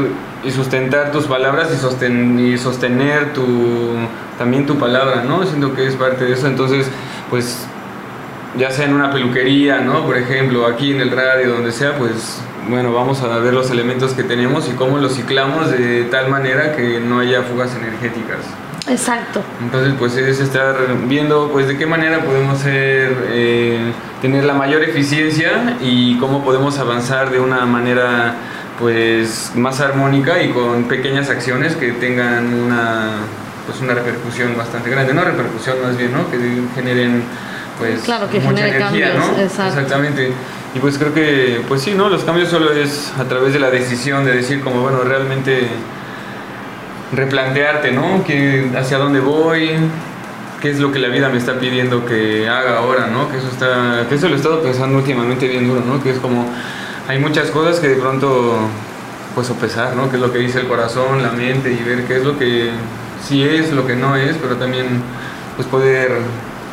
[0.44, 3.96] y sustentar tus palabras y, sosten, y sostener tu,
[4.38, 5.44] también tu palabra, ¿no?
[5.44, 6.88] Siento que es parte de eso, entonces,
[7.28, 7.66] pues
[8.56, 10.06] ya sea en una peluquería, ¿no?
[10.06, 14.12] Por ejemplo, aquí en el radio, donde sea, pues bueno, vamos a ver los elementos
[14.12, 18.38] que tenemos y cómo los ciclamos de tal manera que no haya fugas energéticas.
[18.88, 19.42] Exacto.
[19.62, 24.82] Entonces, pues es estar viendo, pues, de qué manera podemos ser, eh, tener la mayor
[24.82, 28.34] eficiencia y cómo podemos avanzar de una manera,
[28.78, 33.10] pues, más armónica y con pequeñas acciones que tengan una,
[33.66, 36.30] pues, una repercusión bastante grande, no repercusión más bien, ¿no?
[36.30, 36.38] Que
[36.74, 37.22] generen,
[37.78, 39.42] pues, Claro, que mucha genere energía, cambios, ¿no?
[39.42, 39.80] exacto.
[39.80, 40.32] Exactamente.
[40.72, 42.08] Y pues creo que, pues sí, ¿no?
[42.08, 45.66] Los cambios solo es a través de la decisión de decir como, bueno, realmente
[47.12, 48.24] replantearte, ¿no?
[48.24, 49.70] Que, hacia dónde voy,
[50.60, 53.30] qué es lo que la vida me está pidiendo que haga ahora, ¿no?
[53.30, 56.02] Que eso está, que eso lo he estado pensando últimamente bien duro, ¿no?
[56.02, 56.46] Que es como,
[57.08, 58.58] hay muchas cosas que de pronto,
[59.34, 60.10] pues sopesar, ¿no?
[60.10, 62.70] Qué es lo que dice el corazón, la mente y ver qué es lo que
[63.26, 64.86] sí es, lo que no es, pero también,
[65.56, 66.10] pues poder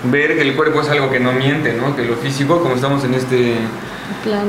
[0.03, 1.95] ver que el cuerpo es algo que no miente, ¿no?
[1.95, 3.55] Que lo físico, como estamos en este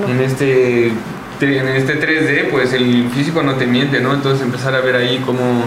[0.06, 0.92] en este
[1.40, 5.22] en este 3D pues el físico no te miente no entonces empezar a ver ahí
[5.24, 5.64] cómo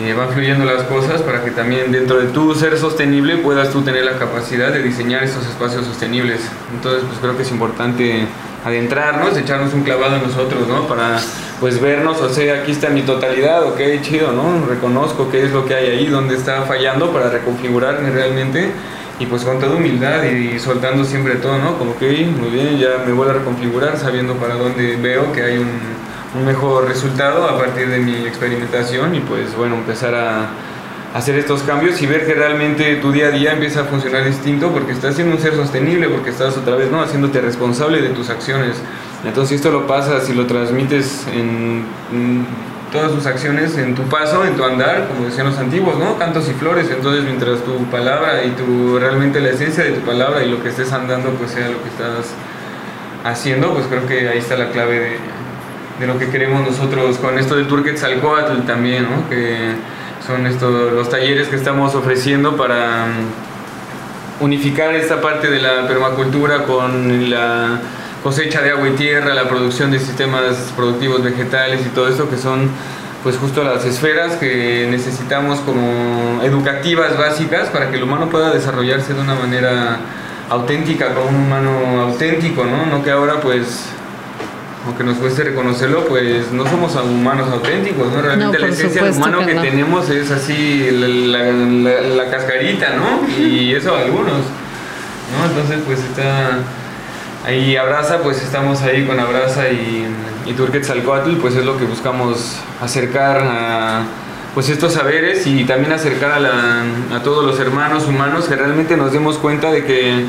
[0.00, 3.82] eh, van fluyendo las cosas para que también dentro de tu ser sostenible puedas tú
[3.82, 6.40] tener la capacidad de diseñar esos espacios sostenibles.
[6.72, 8.28] Entonces pues creo que es importante
[8.64, 11.18] adentrarnos echarnos un clavado en nosotros no para
[11.60, 15.64] pues vernos o sea aquí está mi totalidad ok chido no reconozco qué es lo
[15.64, 18.70] que hay ahí dónde está fallando para reconfigurarme realmente
[19.18, 21.78] y pues con toda humildad y, soltando siempre todo, ¿no?
[21.78, 25.58] Como que muy bien, ya me voy a reconfigurar sabiendo para dónde veo que hay
[25.58, 25.68] un,
[26.38, 30.48] un mejor resultado a partir de mi experimentación y pues bueno, empezar a
[31.14, 34.70] hacer estos cambios y ver que realmente tu día a día empieza a funcionar distinto
[34.70, 37.00] porque estás siendo un ser sostenible, porque estás otra vez, ¿no?
[37.00, 38.76] Haciéndote responsable de tus acciones.
[39.24, 42.46] Entonces esto lo pasas y lo transmites en, en
[42.92, 46.18] todas tus acciones, en tu paso, en tu andar, como decían los antiguos, ¿no?
[46.18, 46.90] Cantos y flores.
[46.90, 50.68] Entonces mientras tu palabra y tu realmente la esencia de tu palabra y lo que
[50.70, 52.34] estés andando, pues sea lo que estás
[53.24, 55.18] haciendo, pues creo que ahí está la clave
[56.00, 59.28] de, lo que queremos nosotros con esto del Tour Quetzalcóatl también, ¿no?
[59.28, 59.72] Que
[60.26, 66.64] son estos los talleres que estamos ofreciendo para mm, unificar esta parte de la permacultura
[66.64, 67.80] con la
[68.22, 72.36] cosecha de agua y tierra, la producción de sistemas productivos vegetales y todo esto que
[72.36, 72.68] son
[73.22, 79.12] pues justo las esferas que necesitamos como educativas básicas para que el humano pueda desarrollarse
[79.14, 79.98] de una manera
[80.50, 82.86] auténtica, como un humano auténtico, ¿no?
[82.86, 83.86] No que ahora pues
[84.86, 88.22] aunque nos cueste reconocerlo, pues no somos humanos auténticos, ¿no?
[88.22, 92.94] Realmente No, la esencia del humano que tenemos es así, la, la- la- la cascarita,
[92.96, 93.28] ¿no?
[93.38, 95.44] Y eso algunos, ¿no?
[95.50, 96.58] Entonces, pues está
[97.48, 100.06] ahí Abraza, pues estamos ahí con Abraza y,
[100.46, 104.02] y Tour Quetzalcóatl, pues es lo que buscamos acercar a
[104.54, 106.82] pues estos saberes y también acercar a, la-
[107.14, 110.24] a todos los hermanos humanos que realmente nos demos cuenta de que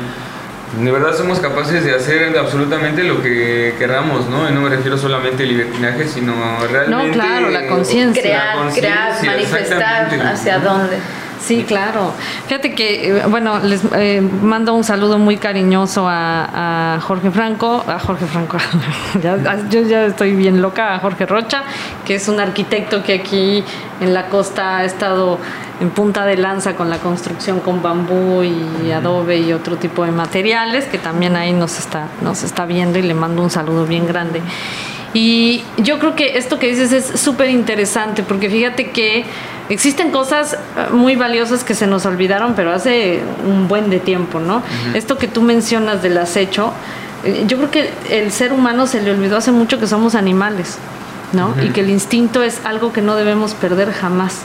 [0.80, 4.48] de verdad somos capaces de hacer absolutamente lo que queramos, ¿no?
[4.48, 6.32] Y no me refiero solamente al libertinaje, sino
[6.70, 7.08] realmente...
[7.08, 8.22] No, claro, la conciencia.
[8.22, 10.96] Crear, crear, manifestar hacia dónde.
[11.40, 12.12] Sí, claro.
[12.48, 17.82] Fíjate que, eh, bueno, les eh, mando un saludo muy cariñoso a, a Jorge Franco,
[17.88, 18.58] a Jorge Franco,
[19.22, 21.62] ya- yo ya estoy bien loca, a Jorge Rocha,
[22.04, 23.64] que es un arquitecto que aquí
[24.02, 25.38] en la costa ha estado
[25.80, 30.10] en punta de lanza con la construcción con bambú y adobe y otro tipo de
[30.12, 34.06] materiales, que también ahí nos está, nos está viendo y le mando un saludo bien
[34.06, 34.42] grande.
[35.14, 39.24] Y yo creo que esto que dices es súper interesante, porque fíjate que
[39.70, 44.40] existen cosas eh, muy valiosas que se nos olvidaron, pero hace un buen de tiempo,
[44.40, 44.62] ¿no?
[44.94, 46.72] Esto que tú mencionas del acecho,
[47.24, 50.76] eh, yo creo que el ser humano se le olvidó hace mucho que somos animales,
[51.32, 51.54] ¿no?
[51.62, 54.40] Y que el instinto es algo que no debemos perder jamás.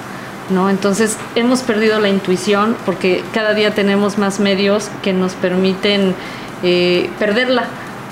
[0.47, 0.69] ¿No?
[0.69, 6.13] Entonces hemos perdido la intuición porque cada día tenemos más medios que nos permiten
[6.61, 7.65] eh, perderla,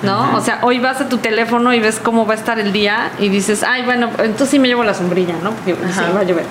[0.03, 0.35] ¿no?
[0.35, 3.11] O sea, hoy vas a tu teléfono y ves cómo va a estar el día
[3.19, 5.51] y dices, ay, bueno, entonces sí me llevo la sombrilla, ¿no?
[5.51, 6.45] Porque sí, va a llover.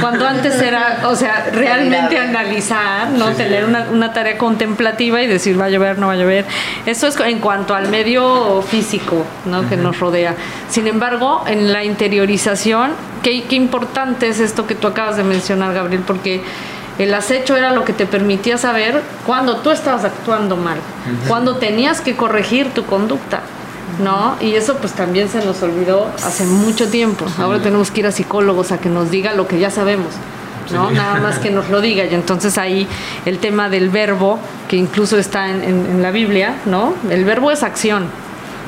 [0.00, 3.28] Cuando antes era, o sea, realmente analizar, ¿no?
[3.28, 3.34] Sí.
[3.34, 6.44] Tener una, una tarea contemplativa y decir, va a llover, no va a llover.
[6.84, 9.68] Eso es en cuanto al medio físico, ¿no?
[9.68, 10.34] Que nos rodea.
[10.68, 12.92] Sin embargo, en la interiorización,
[13.22, 16.42] qué, qué importante es esto que tú acabas de mencionar, Gabriel, porque
[16.98, 20.78] el acecho era lo que te permitía saber cuando tú estabas actuando mal,
[21.28, 23.40] cuando tenías que corregir tu conducta.
[24.02, 24.34] ¿No?
[24.40, 27.24] Y eso pues también se nos olvidó hace mucho tiempo.
[27.40, 30.08] Ahora tenemos que ir a psicólogos a que nos diga lo que ya sabemos.
[30.72, 30.88] ¿no?
[30.90, 30.94] Sí.
[30.96, 32.04] Nada más que nos lo diga.
[32.04, 32.86] Y entonces ahí
[33.24, 36.94] el tema del verbo, que incluso está en, en- en la Biblia, ¿no?
[37.08, 38.06] El verbo es acción,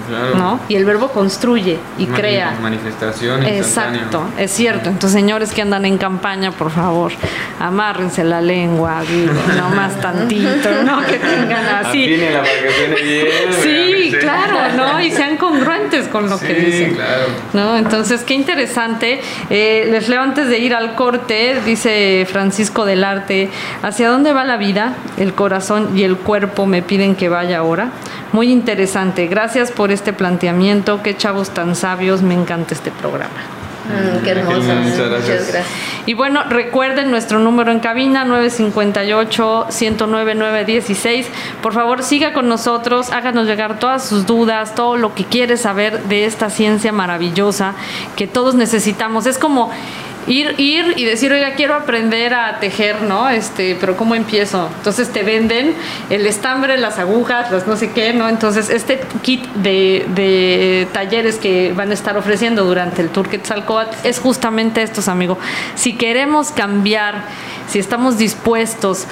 [0.08, 0.34] Claro.
[0.36, 0.60] ¿no?
[0.68, 2.56] Y el verbo construye y Mani- crea.
[2.60, 3.44] Manifestación.
[3.44, 4.88] Exacto, es cierto.
[4.88, 7.12] Entonces, señores que andan en campaña, por favor,
[7.60, 12.04] amárrense la lengua, digo, no más tantito, no que tengan así.
[12.04, 13.26] Afínela para que suene bien.
[13.62, 15.00] Sí, claro, ¿no?
[15.00, 16.94] Y sean congruentes con lo que dicen.
[16.94, 17.24] claro.
[17.52, 17.76] ¿No?
[17.76, 19.20] Entonces, qué interesante.
[19.50, 23.50] Eh, les leo antes de ir al corte, dice Francisco del Arte,
[23.82, 24.94] ¿hacia dónde va la vida?
[25.18, 27.90] El corazón y el cuerpo me piden que vaya ahora.
[28.32, 29.26] Muy interesante.
[29.26, 31.02] Gracias por este planteamiento.
[31.02, 32.22] Qué chavos tan sabios.
[32.22, 33.58] Me encanta este programa.
[33.88, 34.60] Mm, qué hermoso.
[34.60, 35.64] Muchas gracias.
[36.04, 41.26] Y bueno, recuerden nuestro número en cabina 958-109-916.
[41.62, 46.02] Por favor, siga con nosotros, háganos llegar todas sus dudas, todo lo que quiere saber
[46.04, 47.74] de esta ciencia maravillosa
[48.16, 49.26] que todos necesitamos.
[49.26, 49.70] Es como
[50.28, 53.28] ir, ir y decir, oiga, quiero aprender a tejer, ¿no?
[53.28, 54.68] Este, pero ¿cómo empiezo?
[54.76, 55.74] Entonces te venden
[56.10, 58.28] el estambre, las agujas, las no sé qué, ¿no?
[58.28, 63.96] Entonces, este kit de, de talleres que van a estar ofreciendo durante el Tour Quetzalcóatl
[64.06, 65.38] es justamente estos, amigo.
[65.74, 67.24] Si queremos cambiar,
[67.68, 69.06] si estamos dispuestos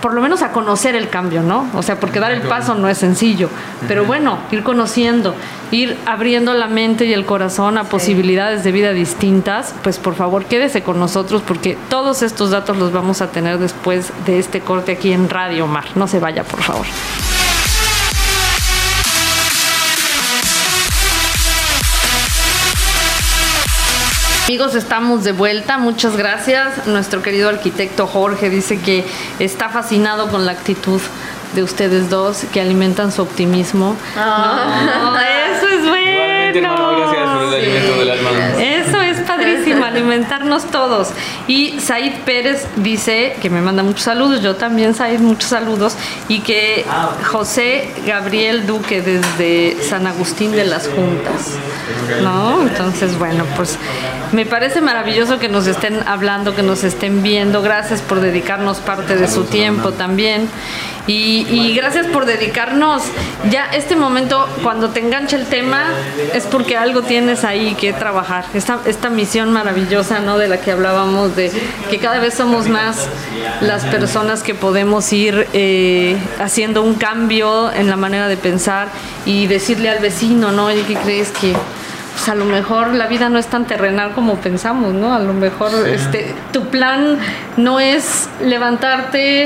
[0.00, 1.66] por lo menos a conocer el cambio, ¿no?
[1.74, 3.48] O sea, porque dar el paso no es sencillo,
[3.86, 5.34] pero bueno, ir conociendo,
[5.70, 10.44] ir abriendo la mente y el corazón a posibilidades de vida distintas, pues por favor
[10.44, 14.92] quédese con nosotros porque todos estos datos los vamos a tener después de este corte
[14.92, 15.84] aquí en Radio Mar.
[15.94, 16.86] No se vaya, por favor.
[24.48, 25.76] Amigos, estamos de vuelta.
[25.76, 26.86] Muchas gracias.
[26.86, 29.04] Nuestro querido arquitecto Jorge dice que
[29.38, 31.02] está fascinado con la actitud
[31.54, 33.94] de ustedes dos, que alimentan su optimismo.
[34.16, 34.86] Ah.
[34.86, 35.20] No,
[35.54, 36.87] eso es bueno.
[39.98, 41.10] Alimentarnos todos.
[41.46, 45.96] Y Said Pérez dice que me manda muchos saludos, yo también, Said, muchos saludos,
[46.28, 46.84] y que
[47.30, 51.56] José Gabriel Duque desde San Agustín de las Juntas.
[52.22, 52.62] ¿No?
[52.62, 53.76] Entonces, bueno, pues
[54.32, 57.62] me parece maravilloso que nos estén hablando, que nos estén viendo.
[57.62, 60.48] Gracias por dedicarnos parte de su tiempo también.
[61.06, 63.02] Y, y gracias por dedicarnos
[63.50, 65.84] ya este momento, cuando te engancha el tema,
[66.34, 68.44] es porque algo tienes ahí que trabajar.
[68.52, 69.87] Esta, esta misión maravillosa,
[70.24, 70.38] ¿no?
[70.38, 71.50] De la que hablábamos, de
[71.90, 73.08] que cada vez somos más
[73.60, 78.88] las personas que podemos ir eh, haciendo un cambio en la manera de pensar
[79.24, 80.66] y decirle al vecino, ¿no?
[80.66, 81.54] Oye, ¿qué crees que
[82.12, 85.14] pues a lo mejor la vida no es tan terrenal como pensamos, ¿no?
[85.14, 87.16] A lo mejor este tu plan
[87.56, 89.44] no es levantarte,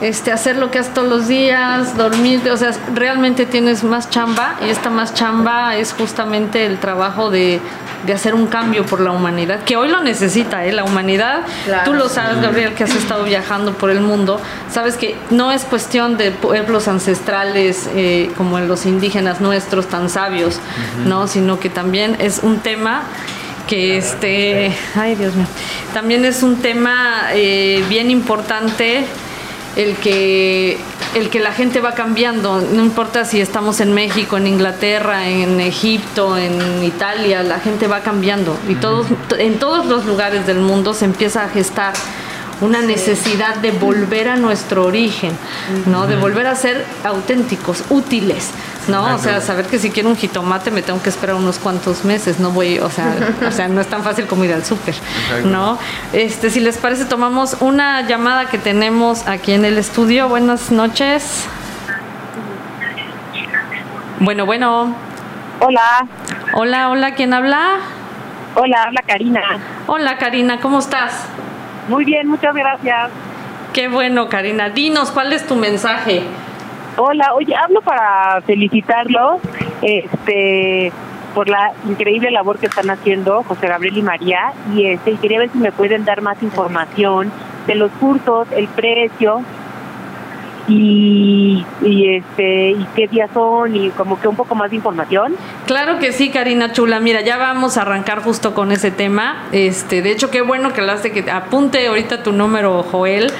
[0.00, 4.56] este hacer lo que haces todos los días, dormirte, o sea, realmente tienes más chamba
[4.66, 7.60] y esta más chamba es justamente el trabajo de,
[8.06, 10.72] de hacer un cambio por la humanidad, que hoy lo necesita, ¿eh?
[10.72, 11.82] La humanidad, Claro.
[11.84, 15.64] tú lo sabes, Gabriel, que has estado viajando por el mundo, sabes que no es
[15.64, 20.60] cuestión de pueblos ancestrales eh, como los indígenas nuestros tan sabios,
[21.06, 21.26] ¿no?
[21.26, 23.02] Sino que también es un tema
[23.66, 25.46] que este, ay Dios mío,
[25.92, 29.04] también es un tema eh, bien importante
[29.76, 30.78] el que
[31.14, 35.60] el que la gente va cambiando, no importa si estamos en México, en Inglaterra, en
[35.60, 38.56] Egipto, en Italia, la gente va cambiando.
[38.68, 39.06] Y todos
[39.38, 41.94] en todos los lugares del mundo se empieza a gestar
[42.60, 45.32] una necesidad de volver a nuestro origen,
[45.86, 46.06] ¿no?
[46.06, 48.50] De volver a ser auténticos, útiles,
[48.88, 49.14] ¿no?
[49.14, 52.40] O sea, saber que si quiero un jitomate me tengo que esperar unos cuantos meses,
[52.40, 53.14] no voy, o sea,
[53.48, 54.94] o sea, no es tan fácil como ir al súper,
[55.44, 55.78] ¿no?
[56.12, 60.28] Este, si les parece, tomamos una llamada que tenemos aquí en el estudio.
[60.28, 61.44] Buenas noches.
[64.20, 64.94] Bueno, bueno.
[65.60, 66.06] Hola,
[66.54, 67.78] Hola, hola, ¿quién habla?
[68.54, 69.40] hola, habla Karina.
[69.86, 71.26] Hola, Karina, ¿cómo estás?
[71.88, 73.10] Muy bien, muchas gracias.
[73.72, 74.70] Qué bueno, Karina.
[74.70, 76.22] Dinos, ¿cuál es tu mensaje?
[76.96, 79.40] Hola, oye, hablo para felicitarlos
[79.82, 80.92] este,
[81.34, 85.50] por la increíble labor que están haciendo José Gabriel y María y este quería ver
[85.50, 87.30] si me pueden dar más información
[87.66, 89.42] de los cursos, el precio
[90.68, 95.34] y, y este y qué días son y como que un poco más de información.
[95.66, 97.00] Claro que sí, Karina Chula.
[97.00, 99.44] Mira, ya vamos a arrancar justo con ese tema.
[99.52, 103.32] Este, de hecho, qué bueno que hablaste que apunte ahorita tu número, Joel,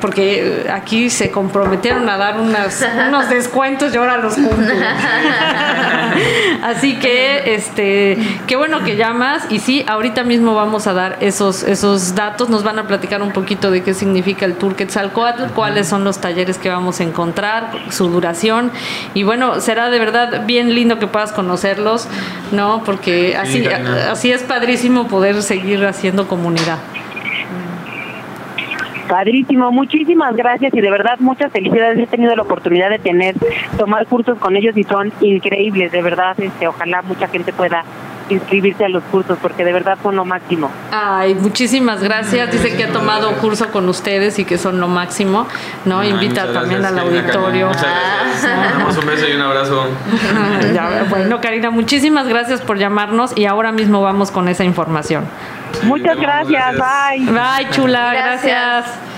[0.00, 4.66] porque aquí se comprometieron a dar unas, unos descuentos y ahora los cumplo.
[6.62, 11.62] Así que, este, qué bueno que llamas y sí, ahorita mismo vamos a dar esos,
[11.62, 12.48] esos datos.
[12.48, 16.20] Nos van a platicar un poquito de qué significa el Tour Quetzalcóatl, cuáles son los
[16.20, 18.70] talleres que vamos a encontrar, su duración
[19.12, 22.08] y bueno, será de verdad bien lindo que puedas conocerlos,
[22.52, 22.82] ¿no?
[22.84, 26.78] Porque así, así es padrísimo poder seguir haciendo comunidad.
[29.08, 31.98] Padrísimo, muchísimas gracias y de verdad muchas felicidades.
[31.98, 33.34] He tenido la oportunidad de tener,
[33.78, 36.38] tomar cursos con ellos y son increíbles, de verdad.
[36.38, 37.84] Este, ojalá mucha gente pueda
[38.28, 40.70] inscribirse a los cursos porque de verdad son lo máximo.
[40.90, 42.50] Ay, muchísimas gracias.
[42.50, 45.46] Dice que ha tomado curso con ustedes y que son lo máximo,
[45.84, 46.00] ¿no?
[46.00, 47.68] Ay, Invita también gracias, al auditorio.
[47.68, 48.44] Muchas gracias.
[48.44, 48.78] Ah.
[48.78, 49.86] Damos un beso y un abrazo.
[50.74, 55.24] Ya, bueno, Karina, muchísimas gracias por llamarnos y ahora mismo vamos con esa información.
[55.84, 57.26] Muchas gracias, gracias.
[57.26, 57.32] bye.
[57.32, 58.44] Bye, chula, Gracias.
[58.44, 59.08] gracias.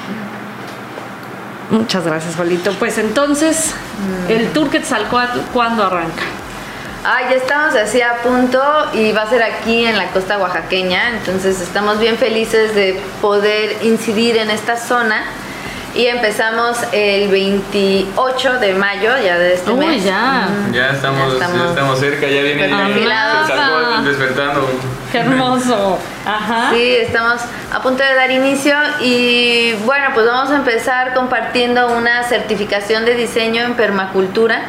[1.70, 2.72] Muchas gracias, Juanito.
[2.78, 3.74] Pues entonces,
[4.28, 6.22] el Tour Quetzalcóatl, ¿cuándo arranca?
[7.04, 8.60] Ah, ya estamos así a punto
[8.92, 13.78] y va a ser aquí en la costa oaxaqueña, entonces estamos bien felices de poder
[13.82, 15.22] incidir en esta zona
[15.94, 20.04] y empezamos el 28 de mayo ya de este Uy, mes.
[20.04, 20.46] ya.
[20.72, 21.70] Ya estamos, Ya ya estamos.
[21.70, 22.70] estamos cerca, ya viene el
[24.04, 24.68] despertando.
[25.10, 25.98] Qué hermoso.
[26.26, 26.70] Ajá.
[26.74, 27.40] Sí, estamos
[27.72, 33.14] a punto de dar inicio y bueno, pues vamos a empezar compartiendo una certificación de
[33.14, 34.62] diseño en permacultura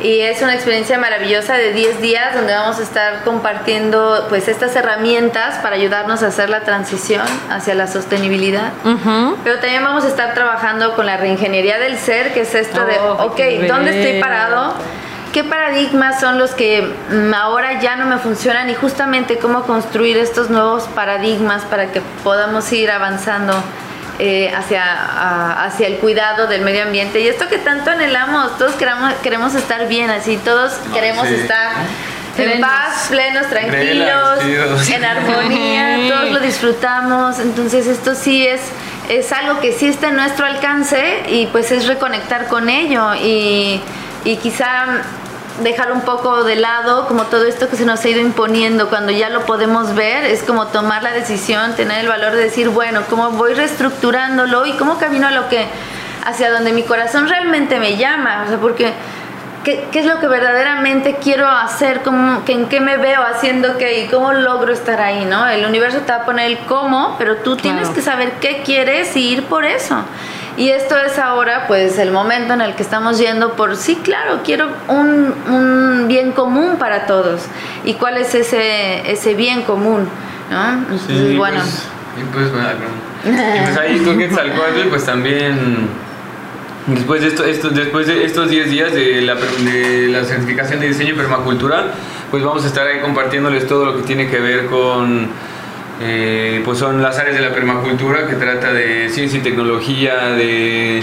[0.00, 4.76] y es una experiencia maravillosa de 10 días donde vamos a estar compartiendo pues estas
[4.76, 8.72] herramientas para ayudarnos a hacer la transición hacia la sostenibilidad.
[8.84, 9.36] Ujú.
[9.42, 12.96] Pero también vamos a estar trabajando con la reingeniería del ser, que es esto de,
[12.98, 14.74] Oh, ok, ¿dónde estoy parado?
[15.32, 18.70] ¿Qué paradigmas son los que mm, ahora ya no me funcionan?
[18.70, 23.52] Y justamente cómo construir estos nuevos paradigmas para que podamos ir avanzando
[24.18, 27.20] eh, hacia, a- hacia el cuidado del medio ambiente.
[27.20, 31.34] Y esto que tanto anhelamos, todos queramos, queremos estar bien, así, todos queremos sí.
[31.34, 31.72] estar
[32.38, 32.68] en Plenos.
[32.68, 37.38] paz, plenos, tranquilos, Relax, en armonía, todos lo disfrutamos.
[37.38, 38.60] Entonces esto sí es,
[39.08, 43.80] es algo que sí está en nuestro alcance y pues es reconectar con ello y,
[44.24, 44.86] y quizá
[45.62, 49.12] dejar un poco de lado como todo esto que se nos ha ido imponiendo cuando
[49.12, 53.02] ya lo podemos ver es como tomar la decisión tener el valor de decir bueno
[53.08, 55.66] cómo voy reestructurándolo y cómo camino a lo que
[56.24, 58.92] hacia donde mi corazón realmente me llama o sea porque
[59.64, 62.02] ¿Qué, qué es lo que verdaderamente quiero hacer?
[62.02, 64.04] ¿Cómo, que, ¿En qué me veo haciendo qué?
[64.04, 65.24] ¿Y cómo logro estar ahí?
[65.24, 65.48] ¿no?
[65.48, 67.94] El universo te va a poner el cómo, pero tú tienes Claro.
[67.96, 69.96] que saber qué quieres y ir por eso.
[70.56, 74.40] Y esto es ahora, pues, el momento en el que estamos yendo por, sí, claro,
[74.44, 77.42] quiero un, un bien común para todos.
[77.84, 80.08] ¿Y cuál es ese, ese bien común?
[80.50, 80.72] ¿no?
[80.72, 81.58] Entonces, Sí, bueno.
[81.60, 81.82] pues,
[82.18, 82.68] y pues, bueno,
[83.24, 85.88] y pues ahí Quetzalcóatl, pues también
[86.86, 90.88] después de esto, esto- después de estos 10 días de la, de la certificación de
[90.88, 91.86] diseño y permacultura,
[92.30, 95.28] pues vamos a estar ahí compartiéndoles todo lo que tiene que ver con
[96.00, 101.02] eh, pues son las áreas de la permacultura que trata de ciencia y tecnología, de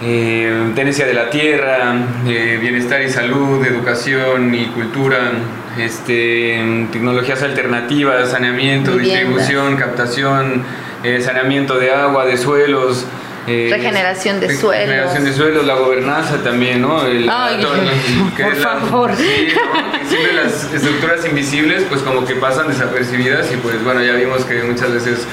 [0.00, 1.92] eh, tenencia de la tierra,
[2.26, 5.32] eh, bienestar y salud, educación y cultura,
[5.76, 10.62] este, tecnologías alternativas, saneamiento, distribución, captación,
[11.02, 13.06] eh, saneamiento de agua, de suelos.
[13.48, 15.66] Eh, Regeneración de regeneración de suelos.
[15.66, 17.04] la gobernanza también, ¿no?
[17.06, 19.16] El- Ay, todo el- que por la- favor.
[19.16, 19.98] Sí, ¿no?
[20.00, 24.44] Que siempre las estructuras invisibles pues como que pasan desapercibidas y pues bueno, ya vimos
[24.44, 25.26] que muchas veces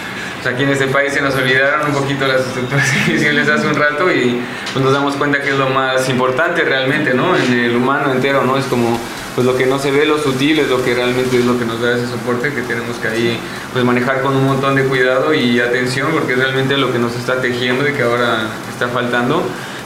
[0.46, 4.12] aquí en este país se nos olvidaron un poquito las estructuras invisibles hace un rato
[4.12, 4.40] y
[4.74, 7.36] pues nos damos cuenta que es lo más importante realmente, ¿no?
[7.36, 8.56] En el humano entero, ¿no?
[8.58, 9.00] Es como
[9.36, 11.66] pues lo que no se ve, lo sutil es lo que realmente es lo que
[11.66, 13.40] nos da ese soporte que tenemos que ahí
[13.74, 17.14] pues manejar con un montón de cuidado y atención porque es realmente lo que nos
[17.18, 19.44] está tejiendo y que ahora está faltando.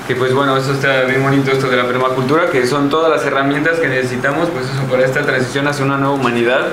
[0.07, 3.25] Que pues bueno, eso está bien bonito esto de la permacultura, que son todas las
[3.25, 6.67] herramientas que necesitamos pues para esta transición hacia una nueva humanidad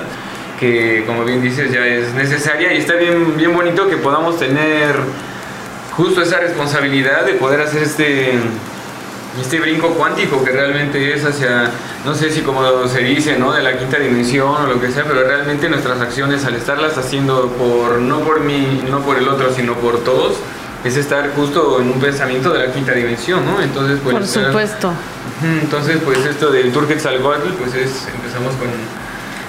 [0.61, 2.75] que como bien dices ya es necesaria.
[2.75, 4.97] Y está bien bien bonito que podamos tener
[5.97, 8.35] justo esa responsabilidad de poder hacer este
[9.41, 11.71] este brinco cuántico que realmente es hacia,
[12.05, 13.53] no sé si como se dice, ¿no?
[13.53, 17.49] De la quinta dimensión o lo que sea, pero realmente nuestras acciones al estarlas haciendo
[17.51, 20.37] por, no por mí, no por el otro, sino por todos,
[20.85, 23.61] es estar justo en un pensamiento de la quinta dimensión, ¿no?
[23.61, 24.15] Entonces, pues...
[24.15, 24.93] Por supuesto.
[25.43, 28.69] Entonces, pues esto del Tour Quetzalcóatl, pues es, empezamos con...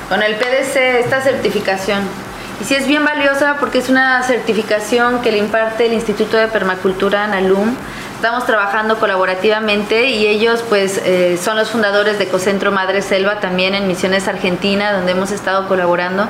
[0.09, 2.01] con el PDC esta certificación.
[2.59, 6.47] Y sí es bien valiosa porque es una certificación que le imparte el Instituto de
[6.47, 7.75] Permacultura Analum.
[8.17, 13.75] Estamos trabajando colaborativamente y ellos pues eh, son los fundadores de Ecocentro Madre Selva también
[13.75, 16.27] en Misiones Argentina donde hemos estado colaborando.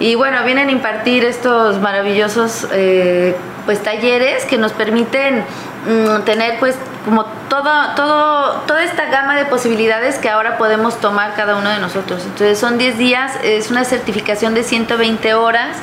[0.00, 3.36] Y bueno, vienen a impartir estos maravillosos eh,
[3.66, 5.44] pues talleres que nos permiten
[5.86, 6.76] mm, tener pues
[7.08, 11.78] como todo, todo, toda esta gama de posibilidades que ahora podemos tomar cada uno de
[11.78, 12.22] nosotros.
[12.22, 15.78] Entonces son 10 días, es una certificación de 120 horas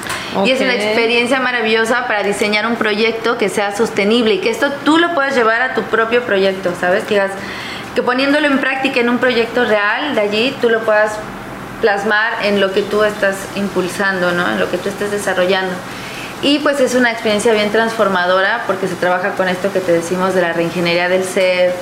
[0.46, 4.72] y es una experiencia maravillosa para diseñar un proyecto que sea sostenible y que esto
[4.84, 7.06] tú lo puedes llevar a tu propio proyecto, ¿sabes?
[7.06, 7.20] Que,
[7.96, 11.18] que poniéndolo en práctica en un proyecto real, de allí tú lo puedas
[11.82, 14.48] plasmar en lo que tú estás impulsando, ¿no?
[14.52, 15.74] En lo que tú estés desarrollando.
[16.42, 20.36] Y pues es una experiencia bien transformadora porque se trabaja con esto que te decimos
[20.36, 21.74] de la reingeniería del ser,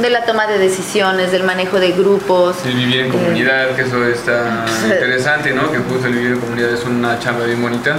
[0.00, 2.56] de la toma de decisiones, del manejo de grupos.
[2.64, 5.70] El vivir en eh, comunidad, que eso está pues, interesante, ¿no?
[5.70, 7.96] Que justo el vivir en comunidad es una chamba bien bonita.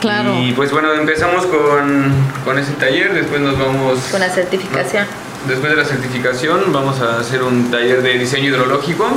[0.00, 0.32] Claro.
[0.40, 2.12] Y pues bueno, empezamos con,
[2.44, 3.98] con ese taller, después nos vamos...
[4.12, 5.06] Con la certificación.
[5.46, 9.08] Después de la certificación vamos a hacer un taller de diseño hidrológico,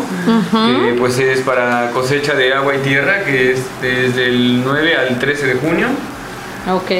[0.52, 5.20] que pues es para cosecha de agua y tierra, que es desde el 9 al
[5.20, 5.88] 13 de junio.
[6.70, 6.92] Ok.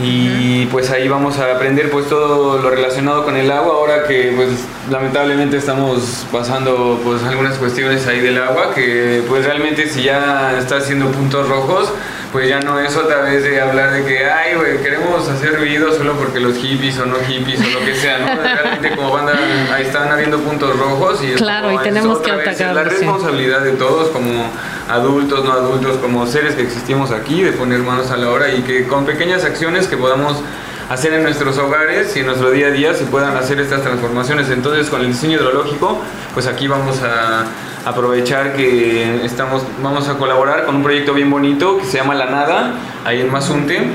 [0.00, 4.32] Y pues ahí vamos a aprender pues todo lo relacionado con el agua, ahora que
[4.34, 4.48] pues
[4.90, 10.78] lamentablemente estamos pasando pues algunas cuestiones ahí del agua, que pues realmente si ya está
[10.78, 11.92] haciendo puntos rojos,
[12.32, 15.92] pues ya no es otra vez de hablar de que, ay, güey, queremos hacer ruido
[15.92, 18.26] solo porque los hippies o no hippies o lo que sea, ¿no?
[18.42, 19.38] Realmente como banda
[19.72, 23.60] ahí están habiendo puntos rojos y es Claro, y tenemos que vez, es la responsabilidad
[23.60, 24.50] de todos como
[24.88, 28.62] adultos, no adultos, como seres que existimos aquí, de poner manos a la obra y
[28.62, 30.42] que con pequeñas acciones que podamos
[30.88, 34.50] hacer en nuestros hogares y en nuestro día a día se puedan hacer estas transformaciones.
[34.50, 36.00] Entonces, con el diseño hidrológico,
[36.34, 37.44] pues aquí vamos a
[37.84, 42.26] aprovechar que estamos, vamos a colaborar con un proyecto bien bonito que se llama La
[42.26, 42.74] Nada,
[43.04, 43.90] ahí en Mazunte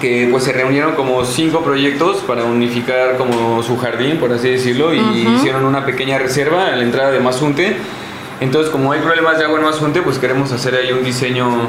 [0.00, 4.94] que pues se reunieron como cinco proyectos para unificar como su jardín, por así decirlo,
[4.94, 4.98] y
[5.36, 7.76] hicieron una pequeña reserva a la entrada de Mazunte.
[8.40, 11.68] Entonces, como hay problemas de agua en Mazunte, pues queremos hacer ahí un diseño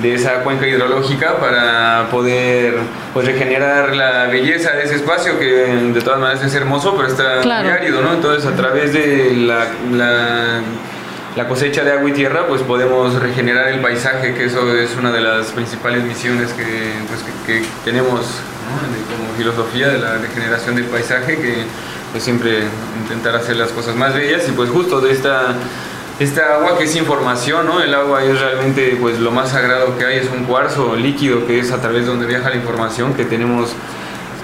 [0.00, 2.74] de esa cuenca hidrológica para poder
[3.12, 7.40] pues regenerar la belleza de ese espacio que de todas maneras es hermoso, pero está
[7.42, 7.64] Claro.
[7.68, 8.12] muy árido, ¿no?
[8.12, 10.60] Entonces, a través de la, la
[11.34, 15.10] la cosecha de agua y tierra, pues podemos regenerar el paisaje, que eso es una
[15.10, 16.62] de las principales misiones que,
[17.08, 19.16] pues, que, que tenemos ¿no?
[19.16, 21.64] Como filosofía de la regeneración del paisaje, que
[22.10, 22.58] pues siempre
[23.02, 25.54] intentar hacer las cosas más bellas y pues justo de esta,
[26.18, 27.82] esta agua que es información, ¿no?
[27.82, 31.58] El agua es realmente pues lo más sagrado que hay, es un cuarzo líquido que
[31.58, 33.70] es a través de donde viaja la información que tenemos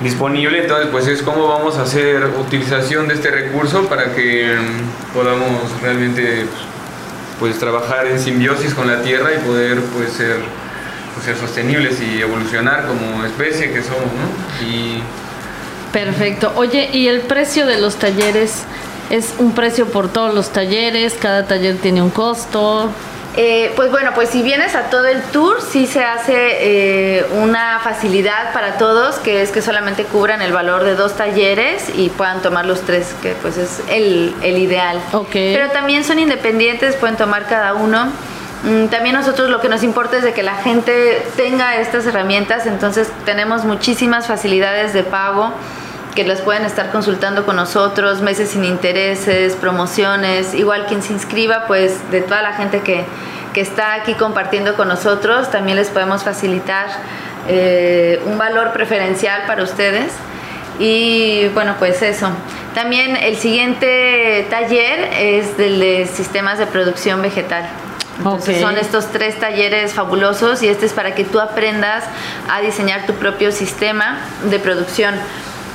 [0.02, 5.14] disponible, entonces pues es cómo vamos a hacer utilización de este recurso para que mm,
[5.14, 6.46] podamos realmente
[7.40, 10.36] pues trabajar en simbiosis con la tierra y poder pues ser
[11.14, 14.66] pues, ser sostenibles y evolucionar como especie que somos, ¿no?
[14.66, 15.02] Y
[15.92, 16.52] Perfecto.
[16.54, 18.64] Oye, ¿y el precio de los talleres
[19.10, 21.14] es un precio por todos los talleres?
[21.14, 22.90] ¿Cada taller tiene un costo?
[23.36, 27.78] Eh, pues bueno, pues si vienes a todo el tour, sí se hace eh, una
[27.78, 32.42] facilidad para todos, que es que solamente cubran el valor de dos talleres y puedan
[32.42, 35.00] tomar los tres, que pues es el, el ideal.
[35.12, 35.30] Ok.
[35.32, 38.10] Pero también son independientes, pueden tomar cada uno.
[38.64, 42.66] Mm, También nosotros lo que nos importa es de que la gente tenga estas herramientas,
[42.66, 45.52] entonces tenemos muchísimas facilidades de pago
[46.14, 51.66] que las pueden estar consultando con nosotros, meses sin intereses, promociones, igual quien se inscriba,
[51.66, 53.04] pues de toda la gente que,
[53.52, 56.86] que está aquí compartiendo con nosotros, también les podemos facilitar
[57.48, 60.12] eh, un valor preferencial para ustedes.
[60.78, 62.30] Y bueno, pues eso.
[62.74, 67.68] También el siguiente taller es del de sistemas de producción vegetal.
[68.18, 72.04] Entonces son estos tres talleres fabulosos y este es para que tú aprendas
[72.50, 74.18] a diseñar tu propio sistema
[74.50, 75.14] de producción.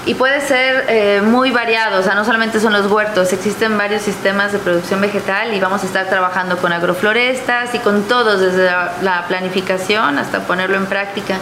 [0.05, 4.01] Y puede ser eh, muy variado, o sea, no solamente son los huertos, existen varios
[4.01, 8.65] sistemas de producción vegetal y vamos a estar trabajando con agroflorestas y con todos, desde
[8.65, 11.35] la, la planificación hasta ponerlo en práctica.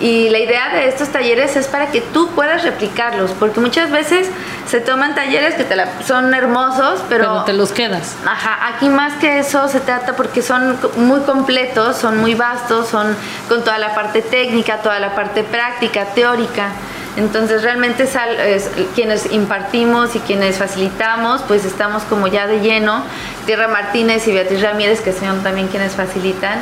[0.00, 4.30] Y la idea de estos talleres es para que tú puedas replicarlos, porque muchas veces
[4.66, 8.16] se toman talleres que te la- son hermosos, Pero te los quedas.
[8.26, 13.14] Ajá, aquí más que eso se trata porque son muy completos, son muy vastos, son
[13.46, 16.68] con toda la parte técnica, toda la parte práctica, teórica.
[17.16, 23.02] Entonces realmente es- quienes impartimos y quienes facilitamos, pues estamos como ya de lleno.
[23.46, 26.60] Tierra Martínez y Beatriz Ramírez, que son también quienes facilitan,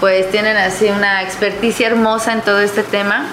[0.00, 3.26] pues tienen así una experticia hermosa en todo este tema.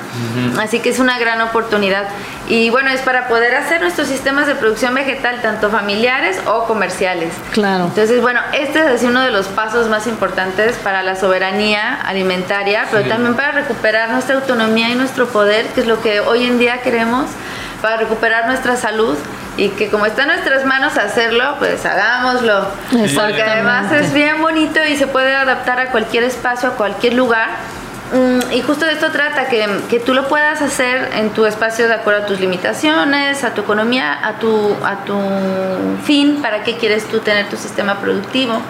[0.60, 2.04] Así que es una gran oportunidad.
[2.50, 7.34] Y bueno, es para poder hacer nuestros sistemas de producción vegetal, tanto familiares o comerciales.
[7.52, 7.86] Claro.
[7.86, 12.86] Entonces, bueno, este es así uno de los pasos más importantes para la soberanía alimentaria,
[12.92, 13.10] pero Sí.
[13.10, 16.82] también para recuperar nuestra autonomía y nuestro poder, que es lo que hoy en día
[16.82, 17.26] queremos,
[17.82, 19.16] para recuperar nuestra salud
[19.58, 22.68] y que como está en nuestras manos hacerlo, pues hagámoslo.
[23.16, 27.50] Porque además es bien bonito y se puede adaptar a cualquier espacio, a cualquier lugar.
[28.14, 31.88] Mm, Y justo de esto trata, que, que tú lo puedas hacer en tu espacio
[31.88, 35.20] de acuerdo a tus limitaciones, a tu economía, a tu, a tu
[36.06, 38.62] fin, para qué quieres tú tener tu sistema productivo.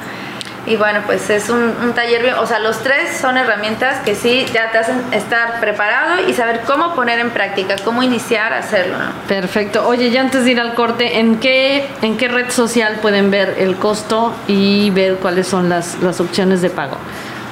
[0.68, 4.16] Y bueno, pues es un, un taller, bien- o sea, los tres son herramientas que
[4.16, 8.58] sí ya te hacen estar preparado y saber cómo poner en práctica, cómo iniciar a
[8.60, 9.06] hacerlo, ¿no?
[9.30, 9.88] Perfecto.
[9.88, 13.56] Oye, ya antes de ir al corte, ¿en qué, en qué red social pueden ver
[13.60, 16.98] el costo y ver cuáles son las, las opciones de pago?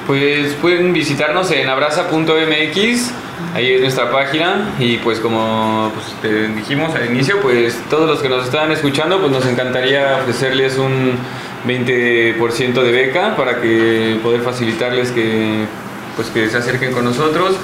[0.06, 3.10] Pues pueden visitarnos en abraza.mx
[3.54, 8.20] Ahí es nuestra página y pues como pues, te dijimos al inicio, pues todos los
[8.20, 11.18] que nos están escuchando, pues nos encantaría ofrecerles un
[11.66, 15.64] 20% de beca para que poder facilitarles que
[16.16, 17.56] pues que se acerquen con nosotros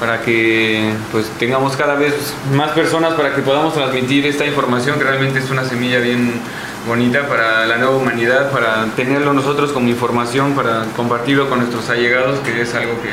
[0.00, 2.14] para que pues tengamos cada vez
[2.54, 6.40] más personas para que podamos transmitir esta información que realmente es una semilla bien
[6.86, 12.38] bonita para la nueva humanidad, para tenerlo nosotros como información, para compartirlo con nuestros allegados,
[12.40, 13.10] que es algo que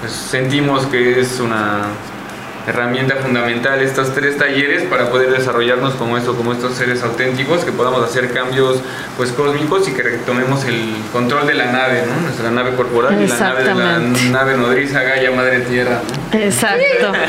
[0.00, 1.82] pues, sentimos que es una
[2.66, 7.72] herramienta fundamental estos tres talleres para poder desarrollarnos como esto, como estos seres auténticos, que
[7.72, 8.80] podamos hacer cambios
[9.16, 12.20] pues cósmicos y que retomemos el control de la nave, ¿no?
[12.20, 16.00] Nuestra nave corporal y la nave de la nave nodriza Gaia Madre Tierra.
[16.32, 17.12] Exacto.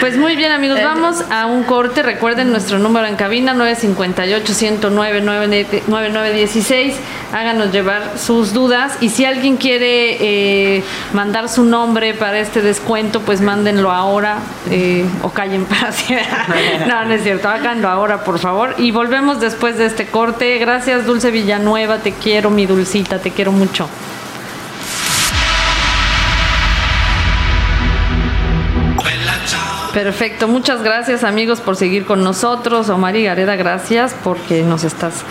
[0.00, 2.02] Pues muy bien amigos, vamos a un corte.
[2.02, 6.94] Recuerden nuestro número en cabina 958 109 9916.
[7.32, 13.20] Háganos llevar sus dudas y si alguien quiere eh, mandar su nombre para este descuento,
[13.20, 14.38] pues mándenlo ahora
[14.70, 16.86] eh, o callen para siempre.
[16.86, 18.74] no, no es cierto, háganlo ahora por favor.
[18.78, 20.58] Y volvemos después de este corte.
[20.58, 23.88] Gracias Dulce Villanueva, te quiero mi dulcita, te quiero mucho.
[29.96, 32.90] Perfecto, muchas gracias amigos por seguir con nosotros.
[32.90, 35.24] Omar y Gareda, gracias porque nos estás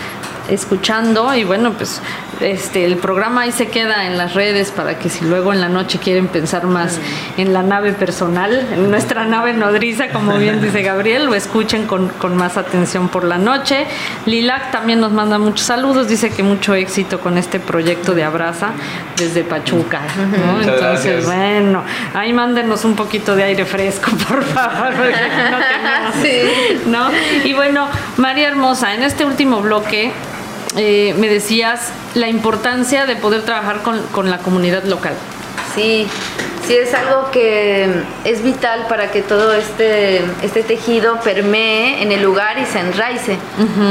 [0.48, 2.00] escuchando y bueno pues
[2.40, 5.68] este el programa ahí se queda en las redes para que si luego en la
[5.68, 6.98] noche quieren pensar más
[7.36, 12.08] en la nave personal en nuestra nave nodriza como bien dice Gabriel lo escuchen con,
[12.08, 13.86] con más atención por la noche
[14.26, 18.70] Lilac también nos manda muchos saludos dice que mucho éxito con este proyecto de Abraza
[19.16, 20.52] desde Pachuca ¿no?
[20.58, 21.24] Muchas entonces gracias.
[21.26, 21.82] bueno
[22.14, 26.80] ahí mándenos un poquito de aire fresco por favor porque no tenemos Sí.
[26.86, 27.10] ¿no?
[27.44, 30.12] Y bueno, María Hermosa, en este último bloque
[30.76, 35.14] eh, me decías la importancia de poder trabajar con, con la comunidad local.
[35.74, 36.06] Sí,
[36.66, 42.22] sí es algo que es vital para que todo este, este tejido permee en el
[42.22, 43.38] lugar y se enraice.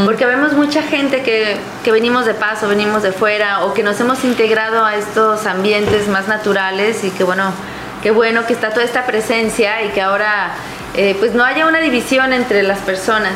[0.03, 3.99] Porque vemos mucha gente que, que venimos de paso, venimos de fuera o que nos
[3.99, 7.51] hemos integrado a estos ambientes más naturales y que bueno,
[8.01, 10.55] qué bueno que está toda esta presencia y que ahora
[10.95, 13.33] eh, pues no haya una división entre las personas.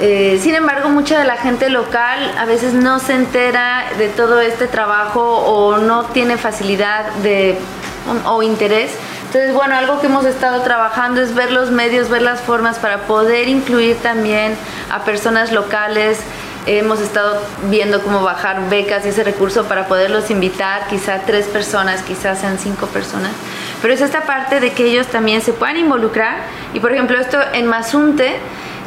[0.00, 4.40] Eh, sin embargo, mucha de la gente local a veces no se entera de todo
[4.40, 7.56] este trabajo o no tiene facilidad de,
[8.26, 8.90] o interés.
[9.26, 12.98] Entonces, bueno, algo que hemos estado trabajando es ver los medios, ver las formas para
[13.02, 14.56] poder incluir también
[14.90, 16.20] a personas locales.
[16.66, 22.02] Hemos estado viendo cómo bajar becas y ese recurso para poderlos invitar, quizá tres personas,
[22.02, 23.32] quizás sean cinco personas.
[23.82, 26.36] Pero es esta parte de que ellos también se puedan involucrar.
[26.72, 28.38] Y por ejemplo, esto en Mazunte,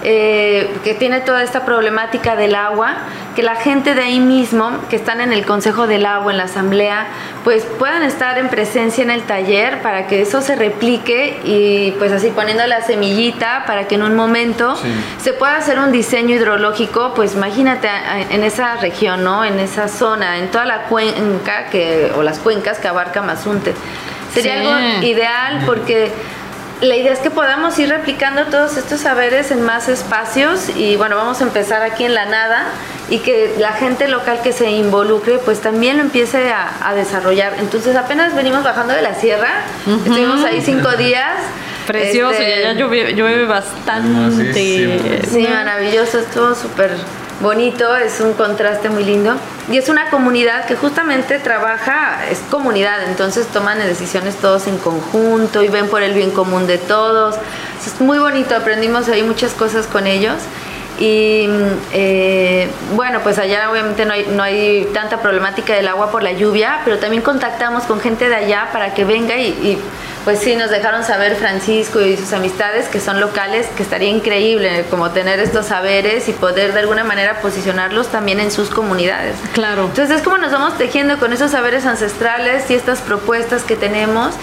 [0.04, 2.96] eh, que tiene toda esta problemática del agua,
[3.36, 6.46] que la gente de ahí mismo, que están en el Consejo del Agua, en la
[6.46, 7.06] Asamblea,
[7.44, 12.12] pues puedan estar en presencia en el taller para que eso se replique y pues
[12.12, 14.88] así poniendo la semillita para que en un momento Sí.
[15.22, 17.90] se pueda hacer un diseño hidrológico, pues imagínate
[18.32, 19.46] en esa región, ¿no?
[19.46, 23.74] En esa zona, en toda la cuenca que, o las cuencas que abarca Mazunte.
[24.34, 24.68] Sería Sí.
[24.68, 26.12] algo ideal porque
[26.82, 31.16] la idea es que podamos ir replicando todos estos saberes en más espacios y bueno,
[31.16, 32.66] vamos a empezar aquí en la nada
[33.10, 37.54] y que la gente local que se involucre pues también lo empiece a, a desarrollar.
[37.60, 39.50] Entonces apenas venimos bajando de la sierra,
[39.88, 41.34] estuvimos ahí cinco días.
[41.88, 43.98] Precioso, Este, y allá llueve, llueve bastante.
[43.98, 44.94] Hermosísimo.
[45.32, 46.92] Sí, maravilloso, estuvo súper
[47.42, 49.36] bonito, es un contraste muy lindo.
[49.70, 55.62] Y es una comunidad que justamente trabaja, es comunidad, entonces toman decisiones todos en conjunto
[55.62, 57.36] y ven por el bien común de todos.
[57.86, 60.36] Es muy bonito, aprendimos ahí muchas cosas con ellos.
[61.00, 66.10] Y mm, eh, bueno, pues allá obviamente no hay, no hay tanta problemática del agua
[66.12, 69.78] por la lluvia, pero también contactamos con gente de allá para que venga y, y,
[70.28, 74.84] pues sí, nos dejaron saber Francisco y sus amistades que son locales, que estaría increíble
[74.90, 79.38] como tener estos saberes y poder de alguna manera posicionarlos también en sus comunidades.
[79.54, 79.86] Claro.
[79.86, 84.34] Entonces es como nos vamos tejiendo con esos saberes ancestrales y estas propuestas que tenemos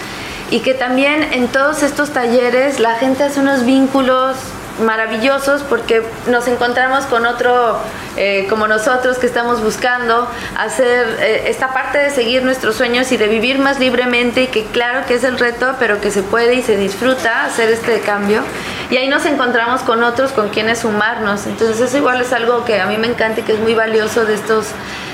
[0.49, 4.37] y que también en todos estos talleres la gente hace unos vínculos
[4.79, 7.77] maravillosos porque nos encontramos con otro
[8.17, 13.17] eh, como nosotros que estamos buscando hacer eh, esta parte de seguir nuestros sueños y
[13.17, 16.55] de vivir más libremente y que claro que es el reto pero que se puede
[16.55, 18.41] y se disfruta hacer este cambio.
[18.89, 21.47] Y ahí nos encontramos con otros con quienes sumarnos.
[21.47, 24.25] Entonces eso igual es algo que a mí me encanta y que es muy valioso
[24.25, 24.67] de estos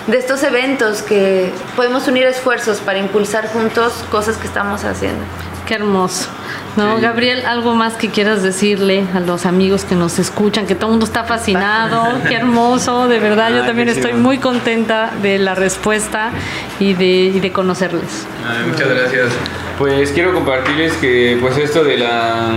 [0.08, 5.24] de estos eventos que podemos unir esfuerzos para impulsar juntos cosas que estamos haciendo
[5.72, 6.28] Qué hermoso.
[6.76, 7.02] No, Sí.
[7.02, 10.92] Gabriel, algo más que quieras decirle a los amigos que nos escuchan, que todo el
[10.92, 16.32] mundo está fascinado, qué hermoso, de verdad, yo también estoy muy contenta de la respuesta
[16.78, 18.28] y de, y de conocerles.
[18.46, 19.30] Ay, muchas gracias.
[19.78, 22.50] Pues quiero compartirles que pues esto de la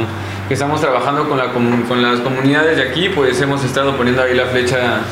[0.49, 4.35] que estamos trabajando con, la, con las comunidades de aquí, pues hemos estado poniendo ahí
[4.35, 5.03] la flecha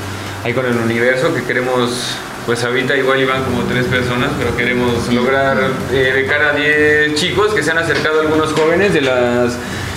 [0.43, 2.17] ahí con el universo que queremos
[2.47, 5.59] pues ahorita igual iban como tres personas, pero queremos lograr
[5.93, 9.57] eh, becar a 10 chicos que se han acercado algunos jóvenes de las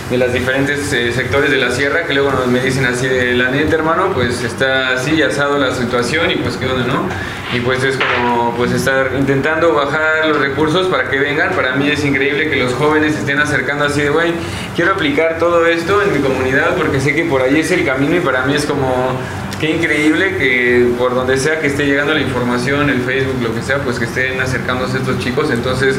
[0.10, 3.34] de los diferentes eh, sectores de la sierra que luego nos me dicen así de
[3.34, 7.10] la neta hermano pues está así asado la situación y pues qué onda no
[7.52, 11.52] y pues es como pues estar intentando bajar los recursos para que vengan.
[11.52, 14.34] Para mí es increíble que los jóvenes se estén acercando así de güey
[14.76, 18.16] quiero aplicar todo esto en mi comunidad porque sé que por ahí es el camino
[18.16, 19.20] y para mí es como
[19.60, 23.62] qué increíble que por donde sea que esté llegando la información el Facebook lo que
[23.62, 25.98] sea pues que estén acercándose estos chicos entonces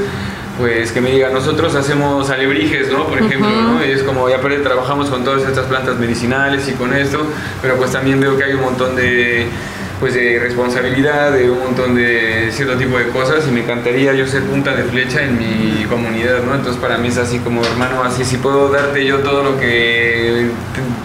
[0.58, 3.06] pues que me digan, nosotros hacemos alebrijes, ¿no?
[3.06, 3.84] Por ejemplo, ¿no?
[3.84, 7.26] Y es como, ya aparte trabajamos con todas estas plantas medicinales y con esto,
[7.60, 9.46] pero pues también veo que hay un montón de,
[10.00, 14.26] pues de responsabilidad, de un montón de cierto tipo de cosas y me encantaría yo
[14.26, 16.54] ser punta de flecha en mi comunidad, ¿no?
[16.54, 20.48] Entonces para mí es así como, hermano, así si puedo darte yo todo lo que,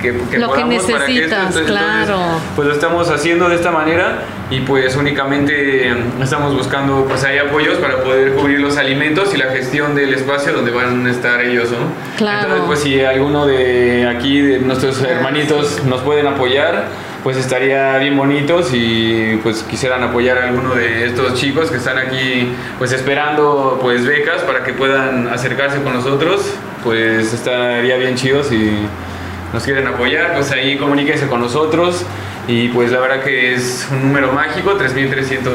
[0.01, 2.17] que, que Lo que podamos para que esto, necesitas, entonces, claro.
[2.55, 5.89] pues lo estamos haciendo de esta manera y pues únicamente
[6.21, 10.51] estamos buscando pues hay apoyos para poder cubrir los alimentos y la gestión del espacio
[10.51, 11.77] donde van a estar ellos, ¿no?
[12.17, 12.41] Claro.
[12.41, 16.87] Entonces pues si alguno de aquí de nuestros hermanitos nos pueden apoyar,
[17.23, 21.97] pues estaría bien bonitos y pues quisieran apoyar a alguno de estos chicos que están
[21.97, 26.53] aquí pues esperando pues becas para que puedan acercarse con nosotros,
[26.83, 28.71] pues estaría bien chido si
[29.53, 32.05] nos quieren apoyar, pues ahí comuníquense con nosotros.
[32.47, 35.51] Y pues la verdad que es un número mágico, 3.300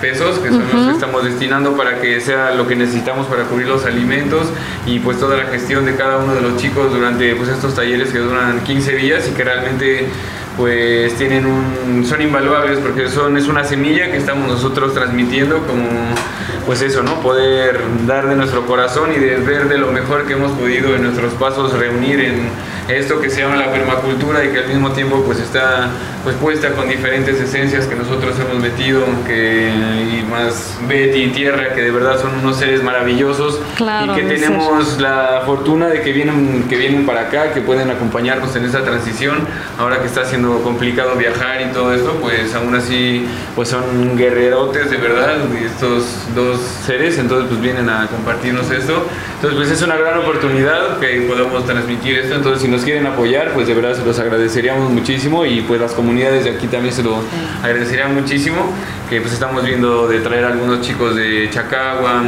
[0.00, 3.68] pesos, que son los que estamos destinando para que sea lo que necesitamos para cubrir
[3.68, 4.48] los alimentos
[4.86, 8.10] y pues toda la gestión de cada uno de los chicos durante pues estos talleres
[8.10, 10.06] que duran 15 días y que realmente
[10.56, 15.88] pues tienen un son invaluables porque son es una semilla que estamos nosotros transmitiendo como
[16.66, 17.20] pues eso, ¿no?
[17.20, 21.02] Poder dar de nuestro corazón y de ver de lo mejor que hemos podido en
[21.02, 22.48] nuestros pasos reunir en
[22.88, 25.90] esto que se llama la permacultura y que al mismo tiempo pues está
[26.24, 31.74] pues puesta con diferentes esencias que nosotros hemos metido, que y más Betty y Tierra,
[31.74, 33.60] que de verdad son unos seres maravillosos.
[33.76, 37.90] Claro, y que tenemos la fortuna de que vienen que vienen para acá, que pueden
[37.90, 39.36] acompañarnos en esta transición,
[39.78, 44.90] ahora que está siendo complicado viajar y todo esto, pues aún así pues son guerrerotes
[44.90, 46.04] de verdad estos
[46.34, 49.06] dos seres, entonces pues vienen a compartirnos esto.
[49.34, 53.52] Entonces pues es una gran oportunidad que podamos transmitir esto, entonces si nos quieren apoyar,
[53.52, 57.02] pues de verdad se los agradeceríamos muchísimo y pues las comunidades de aquí también se
[57.02, 57.18] lo
[57.62, 58.72] agradecerían muchísimo,
[59.10, 62.22] que pues estamos viendo de traer algunos chicos de Chacagua,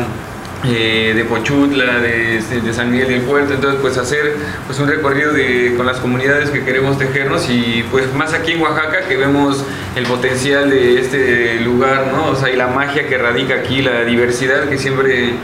[0.64, 5.32] eh, de Pochutla, de, de San Miguel del Puerto, entonces pues hacer pues un recorrido
[5.32, 9.64] de, con las comunidades que queremos tejernos y pues más aquí en Oaxaca que vemos
[9.94, 12.30] el potencial de este lugar, ¿no?
[12.30, 15.34] O sea, y la magia que radica aquí, la diversidad que siempre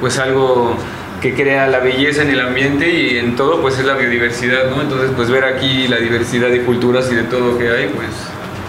[0.00, 0.76] pues algo
[1.20, 4.80] que crea la belleza en el ambiente y en todo pues es la biodiversidad, ¿no?
[4.82, 8.08] Entonces pues ver aquí la diversidad de culturas y de todo que hay pues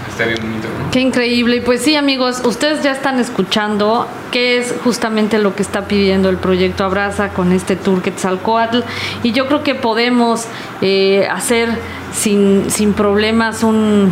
[0.10, 0.92] está bien bonito, ¿no?
[0.92, 1.58] Qué increíble.
[1.58, 6.30] Y pues sí, amigos, ustedes ya están escuchando qué es justamente lo que está pidiendo
[6.30, 8.80] el proyecto Abraza con este tour Quetzalcoatl.
[9.24, 10.46] Y yo creo que podemos
[10.82, 11.70] eh, hacer
[12.12, 14.12] sin, sin problemas un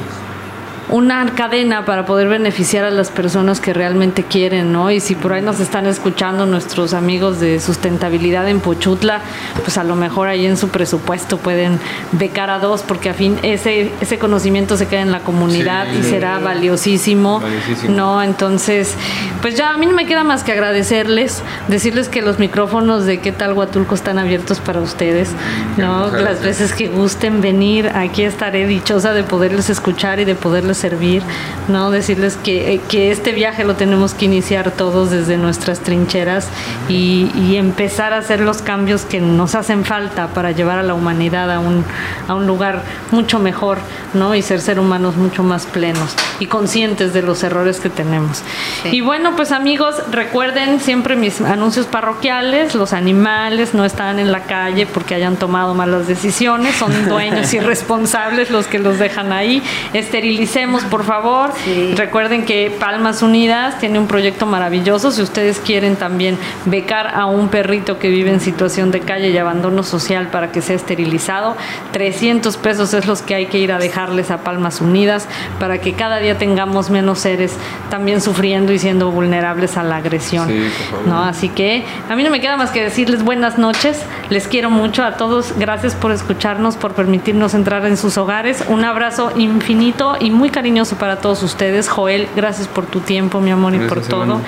[0.89, 4.89] una cadena para poder beneficiar a las personas que realmente quieren, ¿no?
[4.89, 9.19] Y si por ahí nos están escuchando nuestros amigos de sustentabilidad en Pochutla,
[9.63, 11.79] pues a lo mejor ahí en su presupuesto pueden
[12.13, 15.99] becar a dos, porque a fin ese, ese conocimiento se queda en la comunidad Sí,
[15.99, 16.09] y sí.
[16.09, 17.93] será valiosísimo, Valiosísimo.
[17.95, 18.23] ¿no?
[18.23, 18.93] Entonces,
[19.41, 23.19] pues ya a mí no me queda más que agradecerles, decirles que los micrófonos de
[23.19, 25.31] qué tal Huatulco están abiertos para ustedes,
[25.77, 26.07] ¿no?
[26.07, 31.23] Las veces que gusten venir, aquí estaré dichosa de poderles escuchar y de poderles servir,
[31.67, 31.91] ¿no?
[31.91, 36.47] Decirles que, eh, que este viaje lo tenemos que iniciar todos desde nuestras trincheras
[36.88, 40.93] y, y empezar a hacer los cambios que nos hacen falta para llevar a la
[40.93, 41.84] humanidad a un,
[42.28, 43.80] a un lugar mucho mejor,
[44.13, 44.36] ¿no?
[44.36, 48.43] Y ser ser humanos mucho más plenos y conscientes de los errores que tenemos.
[48.84, 48.89] Sí.
[48.97, 54.43] Y bueno, pues amigos, recuerden siempre mis anuncios parroquiales, los animales no están en la
[54.43, 59.63] calle porque hayan tomado malas decisiones, son dueños irresponsables los que los dejan ahí.
[59.93, 61.51] Esterilicemos por favor.
[61.63, 61.93] Sí.
[61.95, 65.11] Recuerden que Palmas Unidas tiene un proyecto maravilloso.
[65.11, 69.38] Si ustedes quieren también becar a un perrito que vive en situación de calle y
[69.38, 71.55] abandono social para que sea esterilizado,
[71.91, 75.28] 300 pesos es los que hay que ir a dejarles a Palmas Unidas
[75.59, 77.55] para que cada día tengamos menos seres
[77.89, 80.47] también sufriendo y siendo vulnerables a la agresión.
[80.47, 81.07] Sí, por favor.
[81.07, 81.24] ¿no?
[81.24, 84.01] Así que a mí no me queda más que decirles buenas noches.
[84.30, 85.53] Les quiero mucho a todos.
[85.57, 88.63] Gracias por escucharnos, por permitirnos entrar en sus hogares.
[88.68, 91.87] Un abrazo infinito y muy cariñoso para todos ustedes.
[91.87, 94.23] Joel, gracias por tu tiempo, mi amor, y por todo.
[94.23, 94.41] hermano.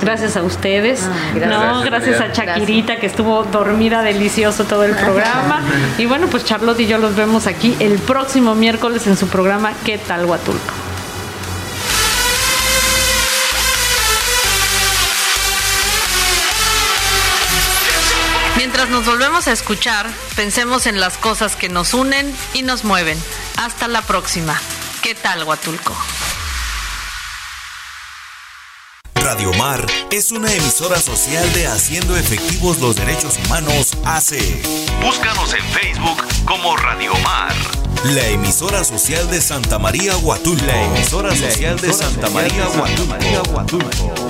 [0.00, 1.02] Gracias a ustedes.
[1.02, 1.60] Ah, gracias.
[1.60, 2.44] No, Gracias, gracias a.
[2.44, 5.62] Shakirita que estuvo dormida delicioso todo el programa.
[5.98, 9.72] Y bueno, pues Charlotte y yo los vemos aquí el próximo miércoles en su programa
[9.84, 10.72] ¿Qué tal Huatulco?
[18.56, 20.06] Mientras nos volvemos a escuchar,
[20.36, 23.18] pensemos en las cosas que nos unen y nos mueven.
[23.56, 24.60] Hasta la próxima.
[25.06, 25.96] ¿Qué tal, Huatulco?
[29.14, 34.34] Radio Mar es una emisora social de Haciendo Efectivos los Derechos Humanos AC.
[35.00, 37.54] Búscanos en Facebook como Radio Mar.
[38.02, 40.66] La emisora social de Santa María Huatulco.
[40.66, 44.26] La emisora social de Santa María Huatulco.